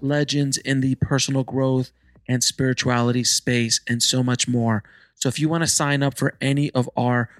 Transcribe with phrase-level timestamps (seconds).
[0.00, 1.92] legends in the personal growth
[2.28, 4.84] and spirituality space, and so much more.
[5.14, 7.30] So, if you want to sign up for any of our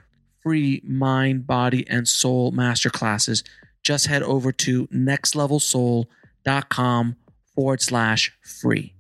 [0.42, 3.42] free mind, body, and soul masterclasses,
[3.82, 7.16] just head over to nextlevelsoul.com
[7.54, 8.94] forward slash free.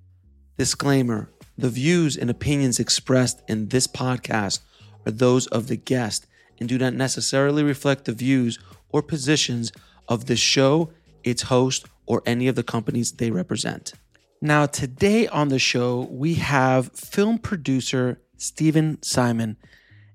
[0.58, 4.60] Disclaimer The views and opinions expressed in this podcast
[5.06, 6.26] are those of the guest
[6.60, 8.58] and do not necessarily reflect the views
[8.90, 9.72] or positions
[10.08, 10.90] of the show,
[11.22, 13.92] its host, or any of the companies they represent.
[14.40, 19.56] Now, today on the show, we have film producer Stephen Simon.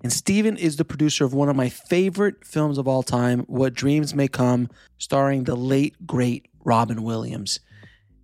[0.02, 3.74] And Stephen is the producer of one of my favorite films of all time, What
[3.74, 7.60] Dreams May Come, starring the late, great Robin Williams.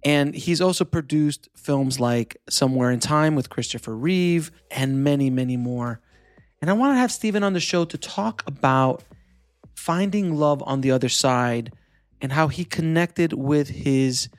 [0.03, 5.57] And he's also produced films like Somewhere in Time with Christopher Reeve and many, many
[5.57, 6.01] more.
[6.61, 9.03] And I want to have Stephen on the show to talk about
[9.75, 11.71] finding love on the other side
[12.21, 14.29] and how he connected with his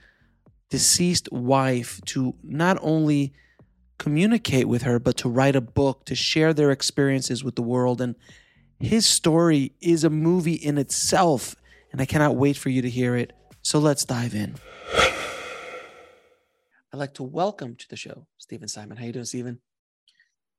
[0.68, 3.32] deceased wife to not only
[3.98, 8.00] communicate with her, but to write a book to share their experiences with the world.
[8.00, 8.14] And
[8.78, 11.54] his story is a movie in itself,
[11.92, 13.32] and I cannot wait for you to hear it.
[13.62, 14.54] So let's dive in.
[16.92, 18.96] I'd like to welcome to the show Stephen Simon.
[18.96, 19.60] How you doing, Stephen?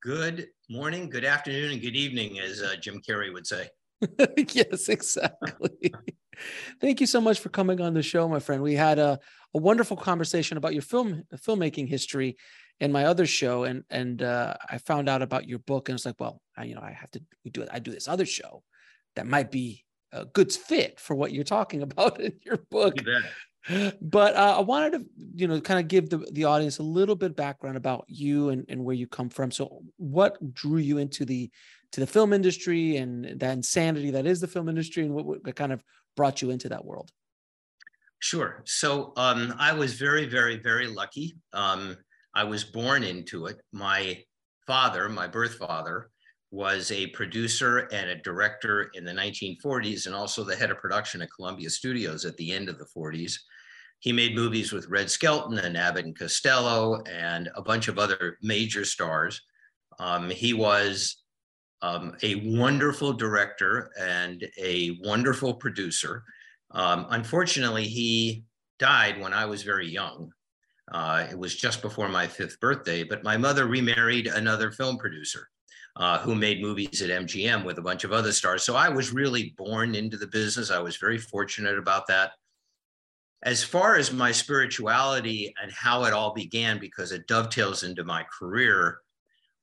[0.02, 3.70] Good morning, good afternoon, and good evening, as uh, Jim Carrey would say.
[4.54, 5.94] yes, exactly.
[6.80, 8.62] Thank you so much for coming on the show, my friend.
[8.62, 9.20] We had a,
[9.54, 12.38] a wonderful conversation about your film filmmaking history
[12.80, 16.06] in my other show, and and uh, I found out about your book, and it's
[16.06, 17.70] like, well, I, you know, I have to do it.
[17.72, 18.64] I do this other show
[19.16, 23.00] that might be a good fit for what you're talking about in your book.
[23.00, 23.06] You
[24.02, 27.16] but uh, I wanted to, you know, kind of give the, the audience a little
[27.16, 29.52] bit background about you and, and where you come from.
[29.52, 31.52] So, what drew you into the
[31.92, 35.56] to the film industry and that insanity that is the film industry, and what, what
[35.56, 35.84] kind of
[36.16, 37.12] brought you into that world?
[38.20, 38.62] Sure.
[38.66, 41.36] So um, I was very, very, very lucky.
[41.54, 41.98] Um,
[42.36, 43.60] I was born into it.
[43.74, 44.24] My
[44.68, 46.12] father, my birth father,
[46.52, 51.22] was a producer and a director in the 1940s and also the head of production
[51.22, 53.34] at Columbia Studios at the end of the 40s.
[54.00, 58.38] He made movies with Red Skelton and Abbott and Costello and a bunch of other
[58.42, 59.42] major stars.
[60.00, 61.24] Um, he was
[61.82, 66.24] um, a wonderful director and a wonderful producer.
[66.72, 68.44] Um, unfortunately, he
[68.80, 70.32] died when I was very young.
[70.92, 75.48] Uh, it was just before my fifth birthday, but my mother remarried another film producer
[75.96, 78.64] uh, who made movies at MGM with a bunch of other stars.
[78.64, 80.72] So I was really born into the business.
[80.72, 82.32] I was very fortunate about that.
[83.44, 88.24] As far as my spirituality and how it all began, because it dovetails into my
[88.24, 89.00] career,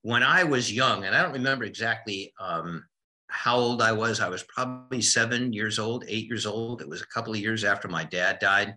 [0.02, 2.84] when I was young, and I don't remember exactly um,
[3.28, 6.80] how old I was, I was probably seven years old, eight years old.
[6.80, 8.74] It was a couple of years after my dad died.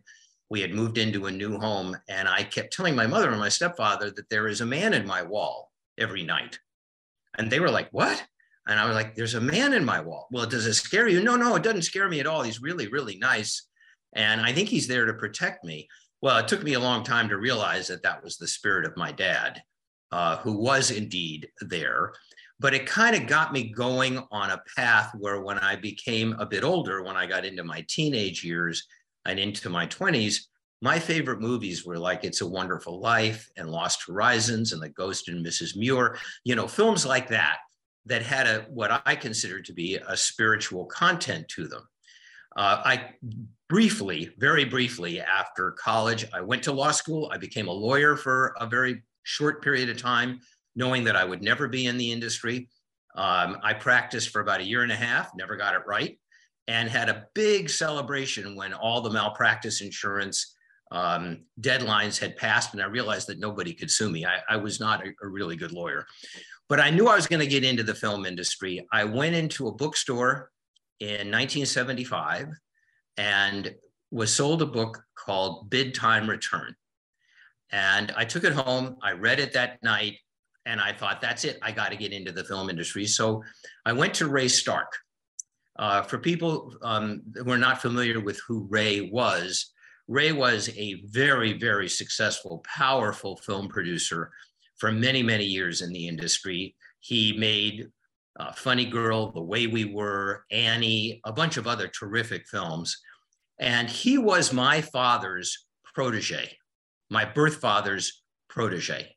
[0.49, 3.49] We had moved into a new home, and I kept telling my mother and my
[3.49, 6.59] stepfather that there is a man in my wall every night.
[7.37, 8.21] And they were like, What?
[8.67, 10.27] And I was like, There's a man in my wall.
[10.31, 11.23] Well, does it scare you?
[11.23, 12.41] No, no, it doesn't scare me at all.
[12.41, 13.67] He's really, really nice.
[14.13, 15.87] And I think he's there to protect me.
[16.21, 18.97] Well, it took me a long time to realize that that was the spirit of
[18.97, 19.61] my dad
[20.11, 22.13] uh, who was indeed there.
[22.59, 26.45] But it kind of got me going on a path where when I became a
[26.45, 28.85] bit older, when I got into my teenage years
[29.25, 30.41] and into my 20s,
[30.81, 35.27] my favorite movies were like It's a Wonderful Life and Lost Horizons and The Ghost
[35.27, 35.75] and Mrs.
[35.75, 37.57] Muir, you know, films like that
[38.05, 41.87] that had a what I consider to be a spiritual content to them.
[42.55, 43.09] Uh, I
[43.69, 47.29] briefly, very briefly after college, I went to law school.
[47.31, 50.39] I became a lawyer for a very short period of time,
[50.75, 52.69] knowing that I would never be in the industry.
[53.15, 56.17] Um, I practiced for about a year and a half, never got it right,
[56.67, 60.55] and had a big celebration when all the malpractice insurance
[60.91, 64.25] um, deadlines had passed and I realized that nobody could sue me.
[64.25, 66.05] I, I was not a, a, really good lawyer,
[66.67, 68.85] but I knew I was going to get into the film industry.
[68.91, 70.51] I went into a bookstore
[70.99, 72.49] in 1975
[73.17, 73.73] and
[74.11, 76.75] was sold a book called Bid Time Return.
[77.71, 80.17] And I took it home, I read it that night,
[80.65, 83.05] and I thought, that's it, I got to get into the film industry.
[83.05, 83.43] So
[83.85, 84.91] I went to Ray Stark.
[85.79, 89.71] Uh, for people um, who are not familiar with who Ray was,
[90.07, 94.31] Ray was a very, very successful, powerful film producer
[94.77, 96.75] for many, many years in the industry.
[96.99, 97.87] He made
[98.39, 102.97] uh, Funny Girl, The Way We Were, Annie, a bunch of other terrific films.
[103.59, 106.57] And he was my father's protege,
[107.11, 109.13] my birth father's protege.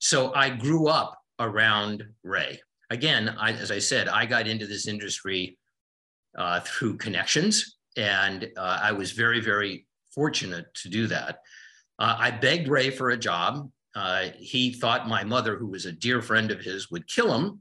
[0.00, 2.60] So I grew up around Ray.
[2.90, 5.58] Again, I, as I said, I got into this industry
[6.36, 11.38] uh, through connections, and uh, I was very, very fortunate to do that.
[11.98, 13.70] Uh, I begged Ray for a job.
[13.94, 17.60] Uh, he thought my mother, who was a dear friend of his, would kill him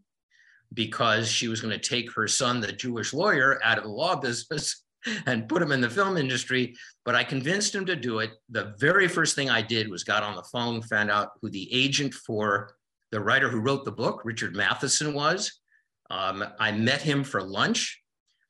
[0.74, 4.16] because she was going to take her son, the Jewish lawyer, out of the law
[4.16, 4.83] business
[5.26, 6.76] and put him in the film industry.
[7.06, 8.32] But I convinced him to do it.
[8.50, 11.74] The very first thing I did was got on the phone, found out who the
[11.74, 12.76] agent for
[13.12, 15.60] the writer who wrote the book, Richard Matheson, was.
[16.10, 18.00] Um, I met him for lunch.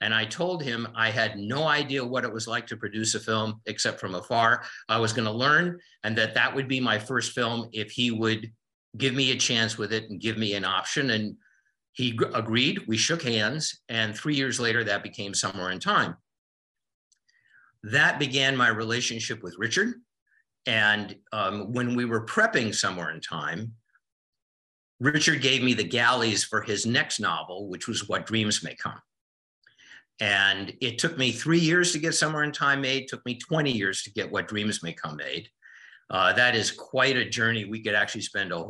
[0.02, 3.22] And I told him I had no idea what it was like to produce a
[3.22, 4.66] film except from afar.
[4.90, 8.12] I was going to learn, and that that would be my first film if he
[8.12, 8.52] would
[8.98, 11.12] give me a chance with it and give me an option.
[11.12, 11.38] And
[11.94, 12.82] he agreed.
[12.86, 13.80] We shook hands.
[13.88, 16.18] And three years later, that became Somewhere in Time.
[17.84, 19.96] That began my relationship with Richard.
[20.66, 23.74] And um, when we were prepping Somewhere in Time,
[25.00, 29.02] Richard gave me the galleys for his next novel, which was What Dreams May Come.
[30.22, 33.72] And it took me three years to get Somewhere in Time made, took me 20
[33.72, 35.50] years to get What Dreams May Come made.
[36.10, 37.66] Uh, that is quite a journey.
[37.66, 38.70] We could actually spend a,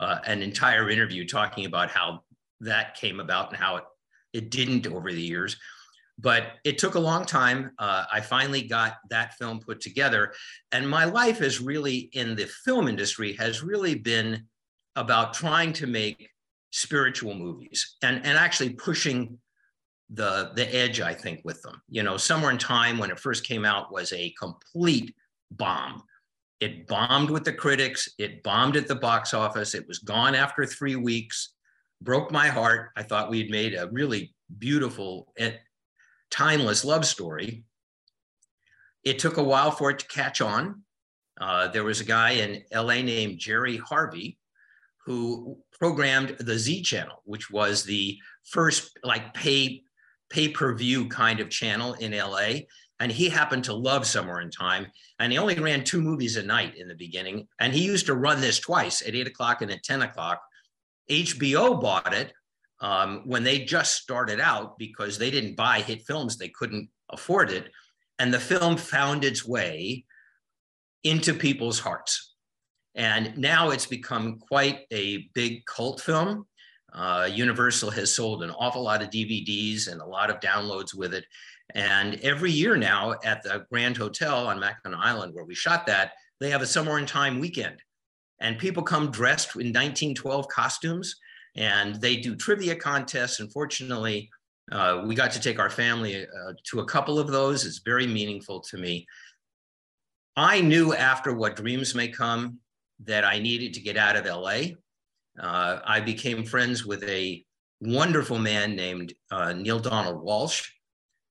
[0.00, 2.22] uh, an entire interview talking about how
[2.60, 3.84] that came about and how it,
[4.32, 5.56] it didn't over the years.
[6.20, 7.70] But it took a long time.
[7.78, 10.32] Uh, I finally got that film put together.
[10.72, 14.44] And my life is really in the film industry has really been
[14.96, 16.28] about trying to make
[16.72, 19.38] spiritual movies and, and actually pushing
[20.12, 21.80] the the edge i think with them.
[21.88, 25.14] You know somewhere in time when it first came out was a complete
[25.52, 26.02] bomb.
[26.58, 28.08] It bombed with the critics.
[28.18, 29.74] It bombed at the box office.
[29.74, 31.54] It was gone after three weeks.
[32.02, 32.90] Broke my heart.
[32.96, 35.32] I thought we'd made a really beautiful
[36.30, 37.64] timeless love story
[39.04, 40.82] it took a while for it to catch on
[41.40, 44.38] uh, there was a guy in la named jerry harvey
[45.06, 49.82] who programmed the z channel which was the first like pay
[50.30, 52.60] pay-per-view kind of channel in LA.
[53.00, 54.86] And he happened to love Somewhere in Time.
[55.18, 57.48] And he only ran two movies a night in the beginning.
[57.58, 60.40] And he used to run this twice at eight o'clock and at 10 o'clock.
[61.10, 62.32] HBO bought it
[62.80, 67.50] um, when they just started out because they didn't buy hit films, they couldn't afford
[67.50, 67.70] it.
[68.18, 70.04] And the film found its way
[71.04, 72.34] into people's hearts.
[72.94, 76.46] And now it's become quite a big cult film.
[76.92, 81.14] Uh, Universal has sold an awful lot of DVDs and a lot of downloads with
[81.14, 81.24] it.
[81.74, 86.12] And every year now at the Grand Hotel on Mackinac Island, where we shot that,
[86.40, 87.76] they have a Somewhere in Time weekend.
[88.40, 91.14] And people come dressed in 1912 costumes
[91.56, 93.40] and they do trivia contests.
[93.40, 94.30] Unfortunately,
[94.72, 97.64] uh, we got to take our family uh, to a couple of those.
[97.64, 99.06] It's very meaningful to me.
[100.36, 102.58] I knew after What Dreams May Come
[103.04, 104.74] that I needed to get out of LA
[105.38, 107.44] uh, I became friends with a
[107.80, 110.68] wonderful man named uh, Neale Donald Walsch,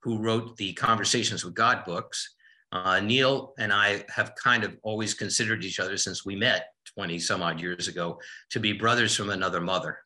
[0.02, 2.36] who wrote the Conversations with God books.
[2.72, 7.20] Uh, Neale and I have kind of always considered each other since we met 20
[7.20, 8.20] some odd years ago
[8.52, 10.00] to be brothers from another mother.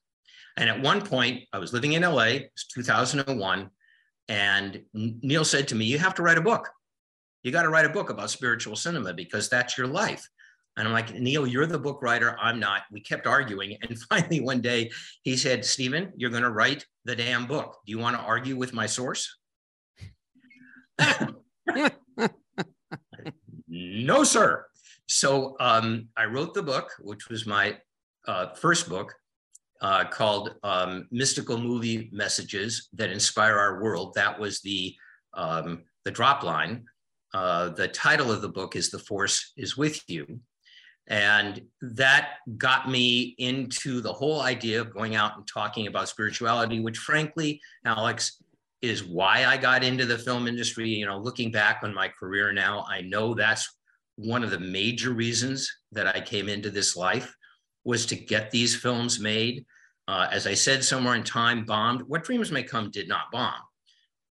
[0.58, 3.70] And at one point, I was living in LA, it was 2001,
[4.30, 6.70] and Neale said to me, You have to write a book.
[7.44, 10.28] You got to write a book about spiritual cinema because that's your life.
[10.78, 12.38] And I'm like, Neale, you're the book writer.
[12.40, 12.84] I'm not.
[12.92, 13.78] We kept arguing.
[13.88, 14.92] And finally, one day
[15.24, 17.80] he said, Stephen, you're going to write the damn book.
[17.86, 19.38] Do you want to argue with my source?
[23.68, 24.66] no, sir.
[25.08, 27.78] So um, I wrote the book, which was my
[28.28, 29.14] uh, first book
[29.84, 34.14] uh, called um, Mystical Movie Messages That Inspire Our World.
[34.16, 34.96] That was the,
[35.34, 36.86] um, the drop line.
[37.34, 40.40] Uh, the title of the book is The Force is With You.
[41.08, 46.80] And that got me into the whole idea of going out and talking about spirituality,
[46.80, 48.42] which frankly, Alex,
[48.82, 50.90] is why I got into the film industry.
[50.90, 53.78] You know, looking back on my career now, I know that's
[54.16, 57.36] one of the major reasons that I came into this life
[57.84, 59.66] was to get these films made.
[60.08, 62.02] Uh, as I said, somewhere in time bombed.
[62.02, 63.62] What Dreams May Come did not bomb.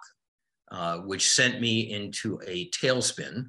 [0.72, 3.44] Uh, which sent me into a tailspin.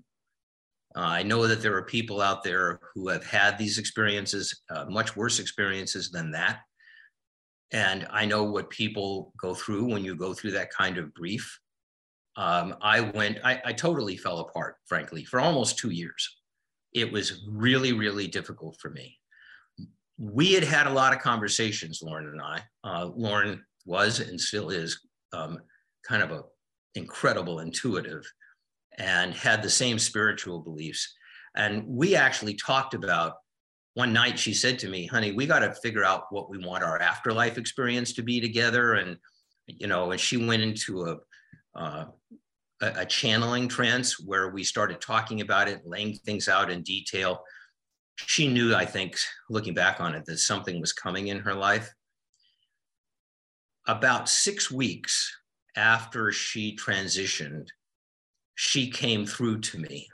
[0.94, 4.86] Uh, I know that there are people out there who have had these experiences, uh,
[4.90, 6.60] much worse experiences than that.
[7.72, 11.60] And I know what people go through when you go through that kind of grief.
[12.36, 16.30] Um, I went, I, I totally fell apart, frankly, for almost two years.
[16.94, 19.18] It was really, really difficult for me.
[20.18, 22.64] We had had a lot of conversations, Lauren and I.
[22.84, 25.00] Uh, Lauren was and still is
[25.32, 25.60] um,
[26.06, 26.44] kind of a
[26.96, 28.24] incredible intuitive
[28.98, 31.14] and had the same spiritual beliefs.
[31.56, 33.34] And we actually talked about
[33.96, 36.84] one night she said to me, honey, we got to figure out what we want
[36.84, 38.94] our afterlife experience to be together.
[38.94, 39.18] And,
[39.68, 41.18] you know, and she went into a,
[41.80, 42.06] uh,
[42.82, 47.44] a, a channeling trance where we started talking about it, laying things out in detail.
[48.16, 49.18] She knew, I think,
[49.50, 51.92] looking back on it, that something was coming in her life.
[53.86, 55.32] About six weeks
[55.76, 57.68] after she transitioned,
[58.56, 60.08] she came through to me.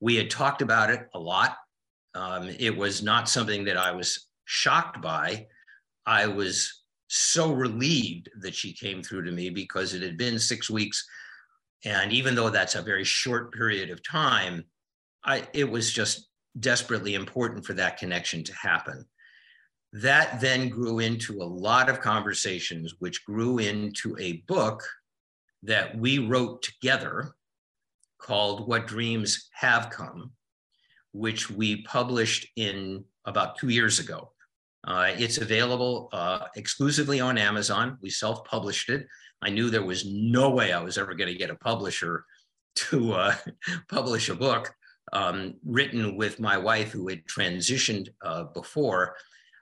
[0.00, 1.56] We had talked about it a lot.
[2.14, 5.46] Um, it was not something that I was shocked by.
[6.06, 10.68] I was so relieved that she came through to me because it had been six
[10.68, 11.06] weeks.
[11.84, 14.64] And even though that's a very short period of time,
[15.24, 19.04] I, it was just desperately important for that connection to happen.
[20.02, 24.82] That then grew into a lot of conversations, which grew into a book
[25.62, 27.32] that we wrote together
[28.18, 30.32] called What Dreams Have Come,
[31.12, 34.32] which we published in about two years ago.
[34.86, 37.96] Uh, it's available uh, exclusively on Amazon.
[38.02, 39.06] We self published it.
[39.40, 42.26] I knew there was no way I was ever going to get a publisher
[42.90, 43.34] to uh,
[43.88, 44.74] publish a book
[45.14, 49.16] um, written with my wife, who had transitioned uh, before.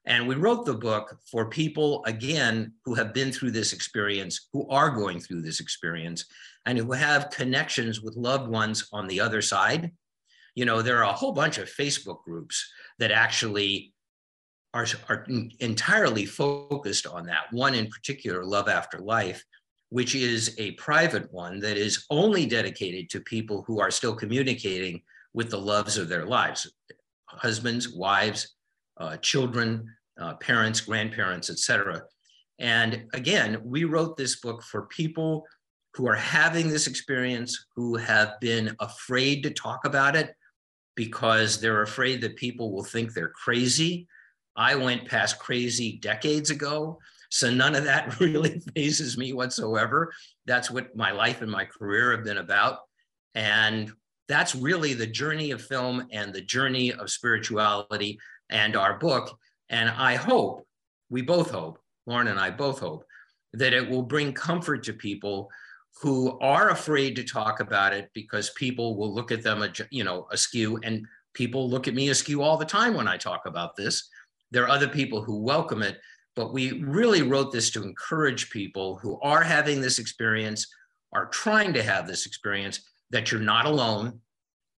[0.06, 4.68] And we wrote the book for people, again, who have been through this experience, who
[4.68, 6.26] are going through this experience,
[6.66, 9.92] and who have connections with loved ones on the other side.
[10.54, 13.94] You know, there are a whole bunch of Facebook groups that actually
[14.74, 15.26] are, are
[15.60, 17.46] entirely focused on that.
[17.50, 19.42] One in particular, Love After Life,
[19.88, 25.02] which is a private one that is only dedicated to people who are still communicating
[25.32, 26.70] with the loves of their lives
[27.26, 28.54] husbands, wives,
[28.98, 29.88] uh, children,
[30.20, 32.02] uh, parents, grandparents, etc.
[32.58, 35.44] And again, we wrote this book for people
[35.94, 40.34] who are having this experience, who have been afraid to talk about it
[40.96, 44.06] because they're afraid that people will think they're crazy.
[44.56, 46.98] I went past crazy decades ago.
[47.30, 50.12] So none of that really phases me whatsoever.
[50.46, 52.78] That's what my life and my career have been about.
[53.34, 53.92] And
[54.28, 58.18] that's really the journey of film and the journey of spirituality
[58.50, 59.38] and our book.
[59.68, 60.66] And I hope,
[61.10, 63.04] we both hope, Lauren and I both hope,
[63.52, 65.50] that it will bring comfort to people
[66.02, 70.26] who are afraid to talk about it because people will look at them, you know,
[70.32, 74.08] askew, and people look at me askew all the time when I talk about this.
[74.50, 75.98] There are other people who welcome it,
[76.36, 80.66] but we really wrote this to encourage people who are having this experience,
[81.12, 84.20] are trying to have this experience, that you're not alone.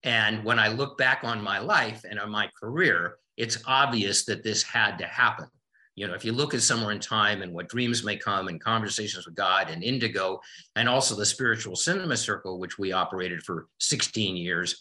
[0.02, 4.42] And when I look back on my life and on my career, it's obvious that
[4.42, 5.46] this had to happen.
[5.94, 8.60] You know, if you look at somewhere in time and what dreams may come and
[8.60, 10.40] conversations with God and indigo,
[10.76, 14.78] and also the spiritual cinema circle, which we operated for 16 years,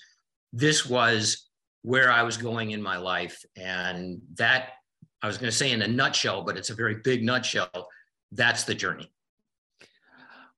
[0.52, 1.50] this was
[1.84, 3.44] where I was going in my life.
[3.56, 4.74] And that,
[5.22, 7.88] I was going to say in a nutshell, but it's a very big nutshell.
[8.34, 9.10] That's the journey.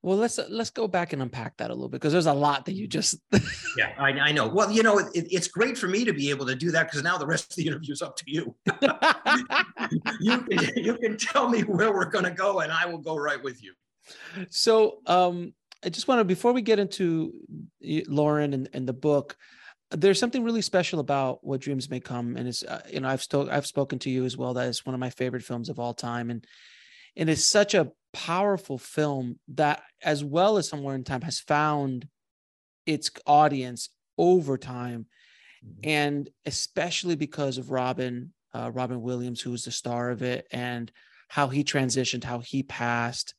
[0.02, 2.66] Well, let's let's go back and unpack that a little bit because there's a lot
[2.66, 3.16] that you just.
[3.76, 4.46] yeah, I, I, know.
[4.46, 7.02] Well, you know, it, it's great for me to be able to do that because
[7.02, 8.54] now the rest of the interview is up to you.
[10.20, 13.16] you can you can tell me where we're going to go, and I will go
[13.16, 13.74] right with you.
[14.50, 15.52] So, um,
[15.84, 17.32] I just want to before we get into
[18.06, 19.36] Lauren and, and the book,
[19.90, 23.22] there's something really special about what dreams may come, and it's uh, you know I've
[23.22, 24.54] still I've spoken to you as well.
[24.54, 26.46] That is one of my favorite films of all time, and
[27.16, 32.08] and it's such a powerful film that, as well as Somewhere in Time, has found
[32.84, 35.06] its audience over time,
[35.64, 35.88] mm-hmm.
[35.88, 40.90] and especially because of Robin, uh, Robin Williams, who was the star of it, and
[41.28, 43.34] how he transitioned, how he passed,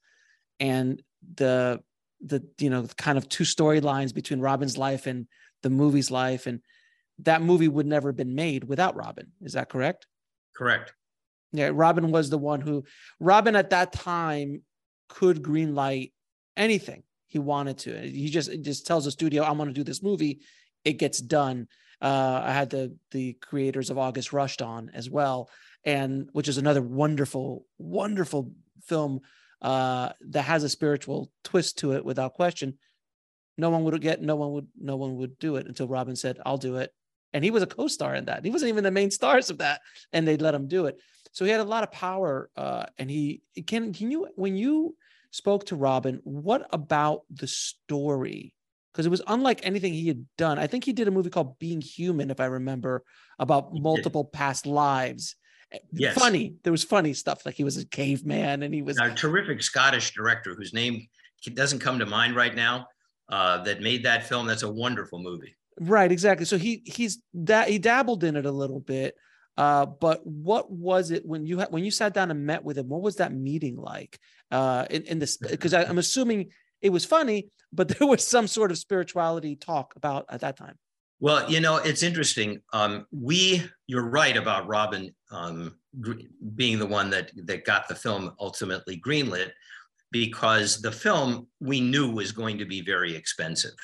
[0.61, 1.03] and
[1.35, 1.81] the
[2.21, 5.27] the you know kind of two storylines between Robin's life and
[5.61, 6.61] the movie's life, and
[7.19, 9.33] that movie would never have been made without Robin.
[9.41, 10.07] Is that correct?
[10.55, 10.93] Correct.
[11.51, 12.85] Yeah, Robin was the one who
[13.19, 14.61] Robin at that time
[15.09, 16.13] could greenlight
[16.55, 17.99] anything he wanted to.
[17.99, 20.39] He just just tells the studio, "I want to do this movie."
[20.85, 21.67] It gets done.
[22.01, 25.49] Uh, I had the the creators of August Rush on as well,
[25.83, 28.51] and which is another wonderful, wonderful
[28.83, 29.21] film
[29.61, 32.77] uh, that has a spiritual twist to it, without question.
[33.57, 36.39] No one would get, no one would, no one would do it until Robin said,
[36.45, 36.93] "I'll do it,"
[37.33, 38.45] and he was a co-star in that.
[38.45, 39.81] He wasn't even the main stars of that,
[40.13, 40.97] and they let him do it.
[41.31, 42.49] So he had a lot of power.
[42.55, 44.95] Uh, and he can can you when you
[45.31, 48.53] spoke to Robin, what about the story?
[48.91, 50.57] Because it was unlike anything he had done.
[50.57, 53.03] I think he did a movie called Being Human, if I remember,
[53.37, 55.35] about multiple past lives.
[55.93, 56.15] Yes.
[56.15, 56.55] Funny.
[56.63, 60.15] There was funny stuff like he was a caveman and he was a terrific Scottish
[60.15, 61.07] director whose name
[61.53, 62.87] doesn't come to mind right now.
[63.29, 64.47] Uh, that made that film.
[64.47, 65.55] That's a wonderful movie.
[65.79, 66.47] Right, exactly.
[66.47, 69.13] So he he's that he dabbled in it a little bit,
[69.59, 72.77] uh, but what was it when you ha- when you sat down and met with
[72.77, 72.87] him?
[72.87, 74.17] What was that meeting like?
[74.49, 78.71] Uh, in, in this because I'm assuming it was funny, but there was some sort
[78.71, 80.77] of spirituality talk about at that time.
[81.19, 82.61] Well, you know, it's interesting.
[82.71, 85.75] Um, we, you're right about Robin um,
[86.55, 89.51] being the one that that got the film ultimately greenlit,
[90.09, 93.75] because the film we knew was going to be very expensive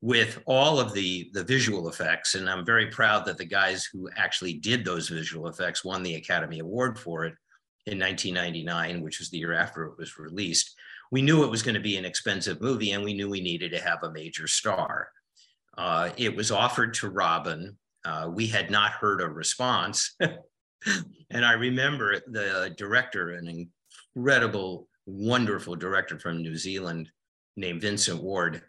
[0.00, 4.08] with all of the the visual effects and i'm very proud that the guys who
[4.16, 7.34] actually did those visual effects won the academy award for it
[7.86, 10.74] in 1999 which was the year after it was released.
[11.10, 13.72] We knew it was going to be an expensive movie and we knew we needed
[13.72, 15.08] to have a major star.
[15.76, 17.78] Uh, it was offered to robin.
[18.04, 20.16] Uh, we had not heard a response.
[21.30, 23.68] And i remember the director an
[24.16, 27.10] incredible wonderful director from new zealand
[27.56, 28.62] named vincent ward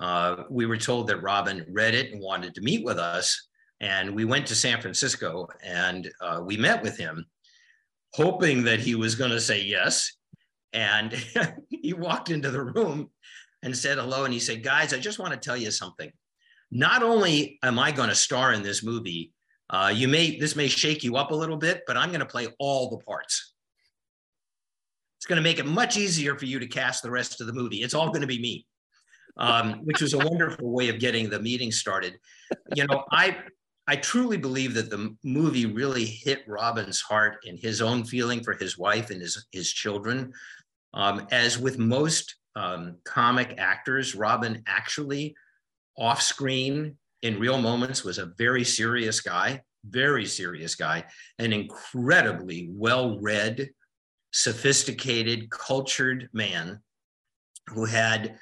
[0.00, 3.48] uh, we were told that Robin read it and wanted to meet with us.
[3.80, 7.24] And we went to San Francisco and uh, we met with him,
[8.14, 10.10] hoping that he was going to say yes.
[10.72, 11.12] And
[11.68, 13.10] he walked into the room
[13.62, 14.24] and said hello.
[14.24, 16.10] And he said, Guys, I just want to tell you something.
[16.70, 19.32] Not only am I going to star in this movie,
[19.70, 22.26] uh, you may this may shake you up a little bit, but I'm going to
[22.26, 23.54] play all the parts.
[25.18, 27.52] It's going to make it much easier for you to cast the rest of the
[27.52, 27.82] movie.
[27.82, 28.66] It's all going to be me
[29.36, 32.18] um, which was a wonderful way of getting the meeting started.
[32.74, 33.36] You know, I
[33.86, 38.54] I truly believe that the movie really hit Robin's heart in his own feeling for
[38.54, 40.32] his wife and his his children.
[40.94, 45.34] Um, as with most um, comic actors, Robin actually
[45.98, 51.04] off screen in real moments was a very serious guy, very serious guy,
[51.38, 53.70] an incredibly well read,
[54.32, 56.80] sophisticated, cultured man
[57.68, 58.38] who had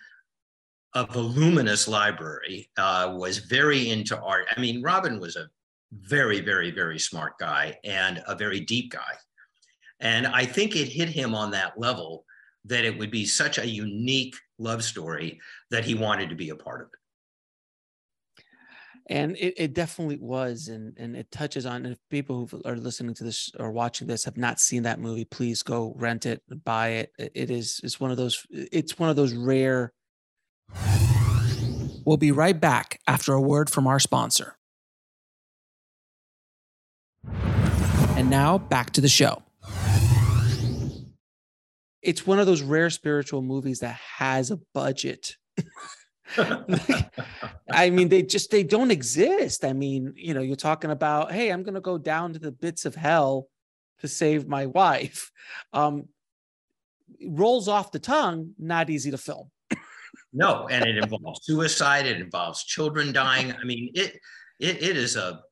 [0.94, 4.46] a voluminous library, uh, was very into art.
[4.54, 5.48] I mean, Robin was a
[5.92, 9.14] very, very, very smart guy and a very deep guy.
[10.00, 12.24] And I think it hit him on that level
[12.64, 16.56] that it would be such a unique love story that he wanted to be a
[16.56, 16.98] part of it.
[19.08, 23.14] and it, it definitely was and and it touches on if people who are listening
[23.14, 26.88] to this or watching this have not seen that movie please go rent it buy
[26.88, 29.92] it it is it's one of those it's one of those rare
[32.04, 34.56] we'll be right back after a word from our sponsor
[38.16, 39.42] and now back to the show
[42.02, 45.36] it's one of those rare spiritual movies that has a budget
[47.72, 49.64] I mean, they just they don't exist.
[49.64, 52.84] I mean, you know, you're talking about, hey, I'm gonna go down to the bits
[52.84, 53.48] of hell
[54.00, 55.30] to save my wife.
[55.72, 56.08] Um,
[57.26, 59.50] rolls off the tongue, not easy to film.
[60.32, 62.06] No, and it involves suicide.
[62.06, 63.52] It involves children dying.
[63.52, 64.18] I mean, it
[64.58, 65.42] it, it is a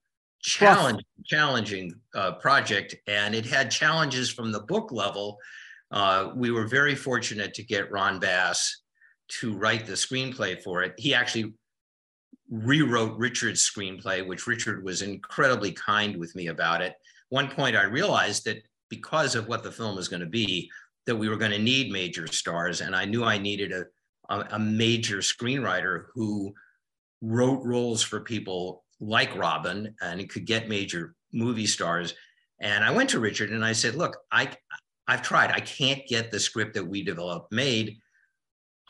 [0.42, 5.38] challenge, challenging uh, project, and it had challenges from the book level.
[5.90, 8.82] Uh, we were very fortunate to get Ron Bass
[9.40, 10.94] to write the screenplay for it.
[10.96, 11.54] He actually
[12.50, 16.94] rewrote Richard's screenplay, which Richard was incredibly kind with me about it.
[17.28, 20.70] One point I realized that because of what the film was going to be,
[21.06, 23.84] that we were going to need major stars, and I knew I needed a,
[24.30, 26.54] a, a major screenwriter who
[27.20, 32.14] wrote roles for people like Robin and could get major movie stars.
[32.60, 34.50] And I went to Richard and I said, "Look, I
[35.06, 35.50] I've tried.
[35.50, 37.98] I can't get the script that we developed made."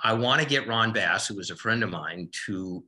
[0.02, 2.82] I want to get Ron Bass, who was a friend of mine, to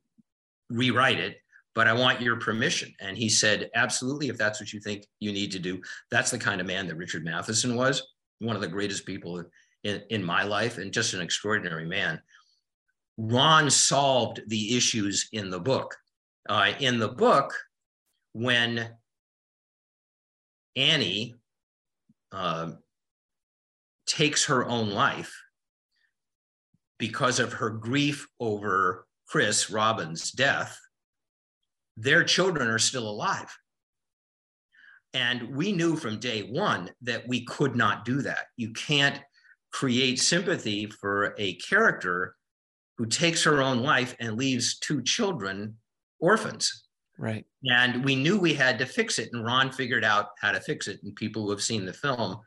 [0.70, 1.36] rewrite it,
[1.74, 2.92] but I want your permission.
[3.00, 5.80] And he said, absolutely, if that's what you think you need to do.
[6.10, 8.02] That's the kind of man that Richard Matheson was,
[8.38, 9.44] one of the greatest people
[9.84, 12.20] in, in my life and just an extraordinary man.
[13.18, 15.96] Ron solved the issues in the book.
[16.48, 17.54] Uh, in the book,
[18.32, 18.90] when
[20.76, 21.34] Annie
[22.32, 22.72] uh,
[24.06, 25.34] takes her own life,
[26.98, 30.78] because of her grief over Chris Robin's death,
[31.96, 33.52] their children are still alive.
[35.14, 38.46] And we knew from day one that we could not do that.
[38.56, 39.20] You can't
[39.72, 42.36] create sympathy for a character
[43.02, 45.76] who takes her own life and leaves two children
[46.20, 46.84] orphans.
[47.18, 47.44] Right.
[47.64, 49.30] And we knew we had to fix it.
[49.32, 51.00] And Ron figured out how to fix it.
[51.02, 52.38] And people who have seen the film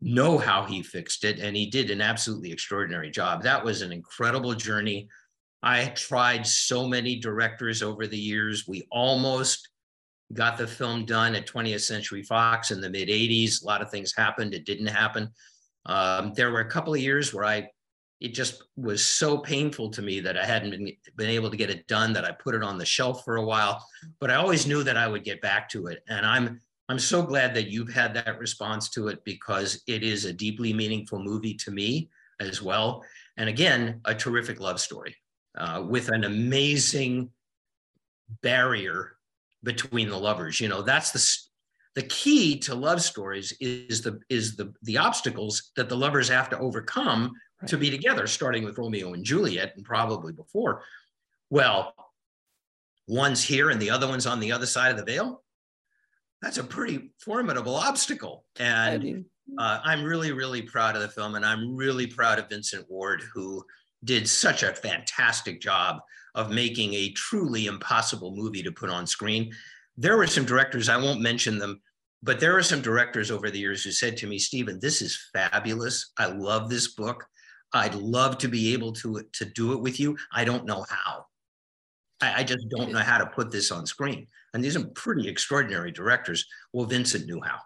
[0.00, 3.44] know how he fixed it, and he did an absolutely extraordinary job.
[3.44, 5.06] That was an incredible journey.
[5.62, 8.66] I tried so many directors over the years.
[8.66, 9.68] We almost
[10.32, 13.62] got the film done at 20th Century Fox in the mid 80s.
[13.62, 15.30] A lot of things happened, it didn't happen.
[15.86, 17.68] Um, there were a couple of years where I
[18.20, 21.70] it just was so painful to me that I hadn't been, been able to get
[21.70, 23.84] it done that I put it on the shelf for a while,
[24.20, 26.02] but I always knew that I would get back to it.
[26.08, 30.26] And I'm I'm so glad that you've had that response to it because it is
[30.26, 33.02] a deeply meaningful movie to me as well.
[33.38, 35.16] And again, a terrific love story
[35.56, 37.30] uh, with an amazing
[38.42, 39.16] barrier
[39.62, 40.60] between the lovers.
[40.60, 41.20] You know, that's the
[41.94, 46.50] the key to love stories is the is the the obstacles that the lovers have
[46.50, 47.32] to overcome
[47.64, 47.70] right.
[47.70, 50.82] to be together, starting with Romeo and Juliet and probably before.
[51.50, 51.94] Well,
[53.08, 55.44] one's here and the other one's on the other side of the veil
[56.44, 58.44] that's a pretty formidable obstacle.
[58.60, 59.24] And
[59.58, 61.36] uh, I'm really, really proud of the film.
[61.36, 63.64] And I'm really proud of Vincent Ward, who
[64.04, 66.00] did such a fantastic job
[66.34, 69.52] of making a truly impossible movie to put on screen.
[69.96, 71.80] There were some directors, I won't mention them,
[72.22, 75.18] but there are some directors over the years who said to me, Stephen, this is
[75.32, 76.12] fabulous.
[76.18, 77.24] I love this book.
[77.74, 80.16] I'd love to be able to, to do it with you.
[80.32, 81.26] I don't know how.
[82.20, 84.28] I, I just don't know how to put this on screen.
[84.54, 86.46] And these are pretty extraordinary directors.
[86.72, 87.58] Well, Vincent knew how.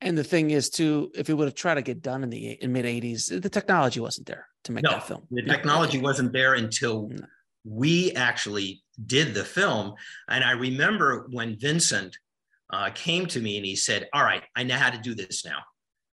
[0.00, 2.52] And the thing is, too, if it would have tried to get done in the
[2.62, 5.22] in mid '80s, the technology wasn't there to make no, that film.
[5.30, 7.24] The technology wasn't there until no.
[7.64, 9.94] we actually did the film.
[10.28, 12.16] And I remember when Vincent
[12.70, 15.46] uh, came to me and he said, "All right, I know how to do this
[15.46, 15.60] now.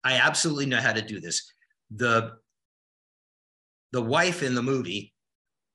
[0.05, 1.53] I absolutely know how to do this."
[1.95, 2.33] The
[3.93, 5.15] the wife in the movie,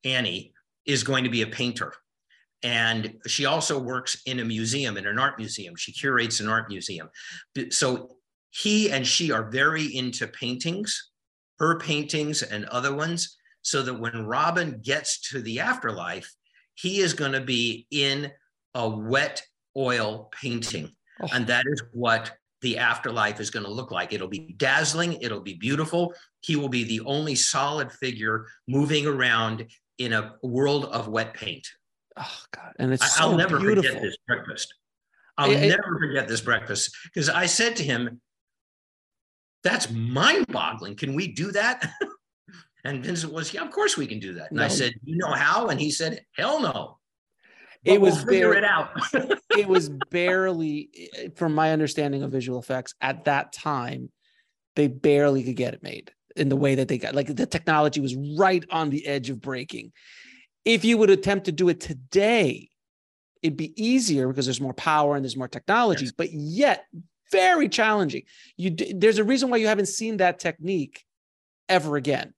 [0.04, 0.54] Annie,
[0.86, 1.94] is going to be a painter.
[2.64, 5.76] And she also works in a museum, in an art museum.
[5.76, 7.10] She curates an art museum.
[7.72, 8.18] So
[8.52, 11.12] he and she are very into paintings,
[11.60, 16.32] her paintings and other ones, so that when Robin gets to the afterlife,
[16.76, 18.32] he is going to be in
[18.76, 19.42] a wet
[19.76, 20.92] oil painting.
[21.22, 21.28] Oh.
[21.34, 24.14] And that is what the afterlife is going to look like.
[24.14, 26.14] It'll be dazzling, it'll be beautiful.
[26.42, 31.68] He will be the only solid figure moving around in a world of wet paint.
[32.18, 32.74] Oh God!
[32.80, 33.90] And it's I, will never beautiful.
[33.90, 34.74] forget this breakfast.
[35.38, 38.20] I'll it, never forget this breakfast because I said to him,
[39.64, 40.98] "That's mind-boggling.
[40.98, 41.90] Can we do that?"
[42.84, 44.66] and Vincent was, "Yeah, of course we can do that." And no.
[44.66, 46.98] I said, "You know how?" And he said, "Hell no."
[47.84, 48.92] It was we'll figure it out.
[49.58, 54.12] it was barely, eh, from my understanding of visual effects at that time,
[54.76, 57.16] they barely could get it made in the way that they got.
[57.16, 59.92] Like the technology was right on the edge of breaking.
[60.64, 62.70] If you would attempt to do it today,
[63.42, 66.14] it'd be easier because there's more power and there's more technology, yes.
[66.16, 66.86] but yet
[67.32, 68.24] very challenging.
[68.58, 71.04] You there's a reason why you haven't seen that technique
[71.68, 72.34] ever again.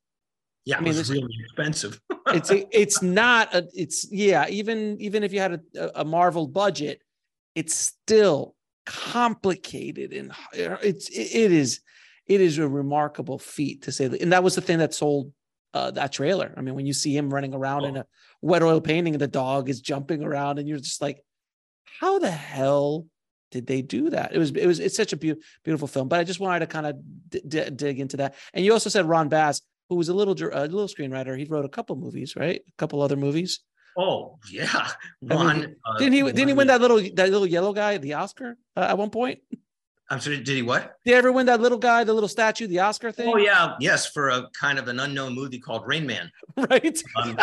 [0.66, 2.00] Yeah, I mean, it's really expensive.
[2.28, 7.02] it's it's not a it's yeah even even if you had a, a Marvel budget,
[7.56, 11.82] it's still complicated and it's it is
[12.28, 14.22] it is a remarkable feat to say that.
[14.22, 15.32] And that was the thing that sold
[15.74, 16.54] uh, that trailer.
[16.56, 17.88] I mean, when you see him running around oh.
[17.88, 18.06] in a
[18.42, 21.24] wet oil painting and the dog is jumping around, and you're just like,
[22.00, 23.08] how the hell
[23.52, 24.34] did they do that?
[24.34, 26.08] It was it was it's such a be- beautiful film.
[26.08, 26.96] But I just wanted to kind of
[27.30, 28.36] d- d- dig into that.
[28.54, 31.38] And you also said Ron Bass, who was a little a little screenwriter.
[31.38, 32.62] He wrote a couple movies, right?
[32.68, 33.60] A couple other movies.
[33.98, 34.88] Oh yeah,
[35.22, 35.48] Ron.
[35.48, 36.22] I mean, uh, didn't he?
[36.24, 39.40] Didn't he win that little that little yellow guy the Oscar uh, at one point?
[40.10, 40.38] I'm sorry.
[40.38, 40.96] Did he what?
[41.06, 43.28] Did he ever win that little guy, the little statue, the Oscar thing?
[43.28, 46.32] Oh yeah, yes, for a kind of an unknown movie called Rain Man.
[46.58, 47.02] Right.
[47.16, 47.38] Um,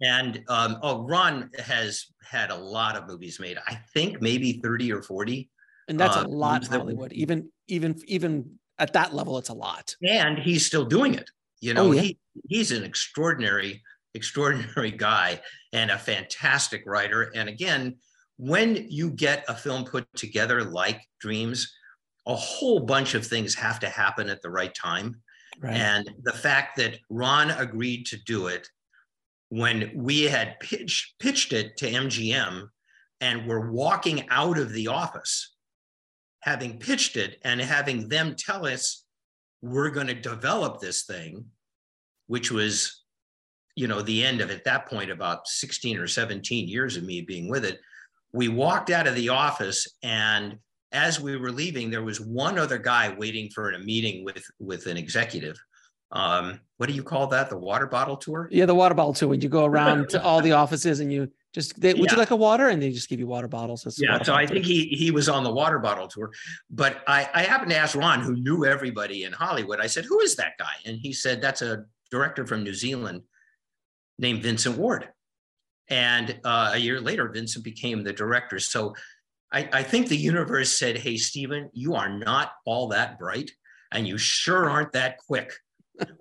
[0.00, 3.58] and um, oh, Ron has had a lot of movies made.
[3.68, 5.48] I think maybe 30 or 40.
[5.88, 7.12] And that's uh, a lot in Hollywood.
[7.12, 9.94] Even even even at that level, it's a lot.
[10.02, 11.30] And he's still doing it.
[11.62, 12.02] You oh, know, oh, yeah.
[12.02, 13.82] he he's an extraordinary,
[14.14, 15.40] extraordinary guy
[15.72, 17.32] and a fantastic writer.
[17.34, 17.96] And again,
[18.36, 21.72] when you get a film put together like Dreams,
[22.26, 25.22] a whole bunch of things have to happen at the right time.
[25.60, 25.74] Right.
[25.74, 28.68] And the fact that Ron agreed to do it
[29.50, 32.68] when we had pitched, pitched it to MGM
[33.20, 35.54] and were walking out of the office,
[36.40, 39.04] having pitched it and having them tell us,
[39.62, 41.46] we're going to develop this thing,
[42.26, 43.04] which was,
[43.76, 47.22] you know, the end of at that point about 16 or 17 years of me
[47.22, 47.80] being with it.
[48.32, 50.58] We walked out of the office and
[50.92, 54.86] as we were leaving, there was one other guy waiting for a meeting with with
[54.86, 55.56] an executive.
[56.10, 57.48] Um, what do you call that?
[57.48, 58.48] The water bottle tour?
[58.52, 59.30] Yeah, the water bottle tour.
[59.30, 62.12] When you go around to all the offices and you just, they, would yeah.
[62.12, 62.68] you like a water?
[62.68, 63.82] And they just give you water bottles.
[63.82, 64.22] That's yeah.
[64.22, 66.30] So I think he he was on the water bottle tour,
[66.70, 69.80] but I I happened to ask Ron, who knew everybody in Hollywood.
[69.80, 73.22] I said, "Who is that guy?" And he said, "That's a director from New Zealand
[74.18, 75.08] named Vincent Ward."
[75.88, 78.58] And uh, a year later, Vincent became the director.
[78.58, 78.94] So
[79.52, 83.50] I, I think the universe said, Hey, Stephen, you are not all that bright
[83.92, 85.52] and you sure aren't that quick.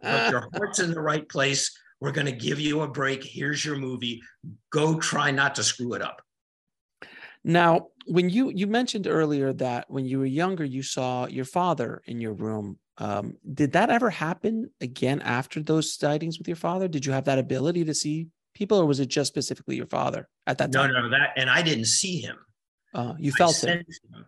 [0.01, 1.71] But your heart's in the right place.
[2.01, 3.23] We're going to give you a break.
[3.23, 4.21] Here's your movie.
[4.71, 6.21] Go try not to screw it up.
[7.43, 12.01] Now, when you you mentioned earlier that when you were younger, you saw your father
[12.05, 12.77] in your room.
[12.97, 16.87] Um, did that ever happen again after those sightings with your father?
[16.87, 20.27] Did you have that ability to see people, or was it just specifically your father
[20.45, 20.91] at that time?
[20.91, 22.37] No, no, that and I didn't see him.
[22.93, 23.77] Uh, you felt I him.
[23.77, 24.25] him.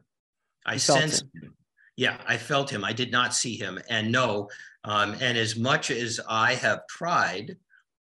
[0.66, 1.54] I sensed him.
[1.96, 2.84] Yeah, I felt him.
[2.84, 3.80] I did not see him.
[3.90, 4.50] And no,
[4.84, 7.56] um, and as much as I have tried,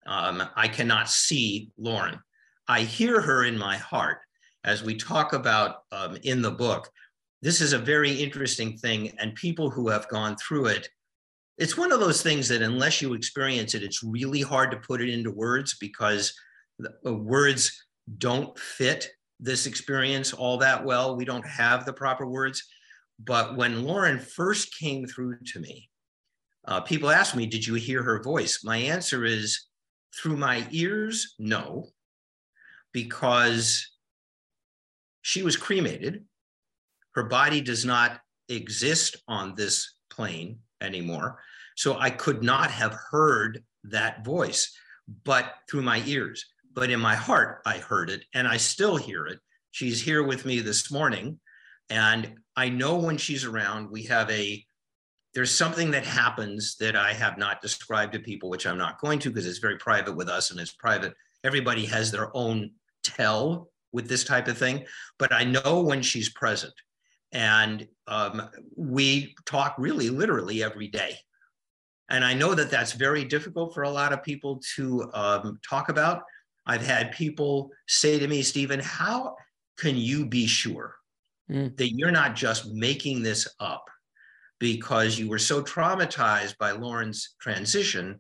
[0.06, 2.20] um, I cannot see Lauren.
[2.68, 4.20] I hear her in my heart
[4.64, 6.90] as we talk about um, in the book.
[7.42, 9.12] This is a very interesting thing.
[9.20, 10.88] And people who have gone through it,
[11.58, 15.02] it's one of those things that unless you experience it, it's really hard to put
[15.02, 16.34] it into words because
[16.80, 17.86] the, words
[18.18, 21.16] don't fit this experience all that well.
[21.16, 22.64] We don't have the proper words.
[23.24, 25.90] But when Lauren first came through to me,
[26.66, 28.64] uh, people ask me, Did you hear her voice?
[28.64, 29.68] My answer is
[30.16, 31.88] through my ears, no,
[32.94, 33.88] because
[35.22, 36.26] she was cremated.
[37.14, 41.40] Her body does not exist on this plane anymore.
[41.76, 44.76] So I could not have heard that voice,
[45.24, 49.26] but through my ears but in my heart, I heard it and I still hear
[49.28, 49.40] it.
[49.72, 51.40] She's here with me this morning.
[51.92, 54.66] And I know when she's around, we have a,
[55.36, 59.20] there's something that happens that I have not described to people, which I'm not going
[59.20, 61.14] to because it's very private with us and it's private.
[61.44, 62.72] Everybody has their own
[63.04, 64.86] tell with this type of thing,
[65.20, 66.74] but I know when she's present.
[67.34, 71.18] And um, we talk really literally every day.
[72.10, 75.90] And I know that that's very difficult for a lot of people to um, talk
[75.90, 76.24] about.
[76.66, 79.36] I've had people say to me, Stephen, how
[79.78, 80.96] can you be sure
[81.52, 81.76] mm.
[81.78, 83.90] that you're not just making this up
[84.60, 88.20] because you were so traumatized by Lauren's transition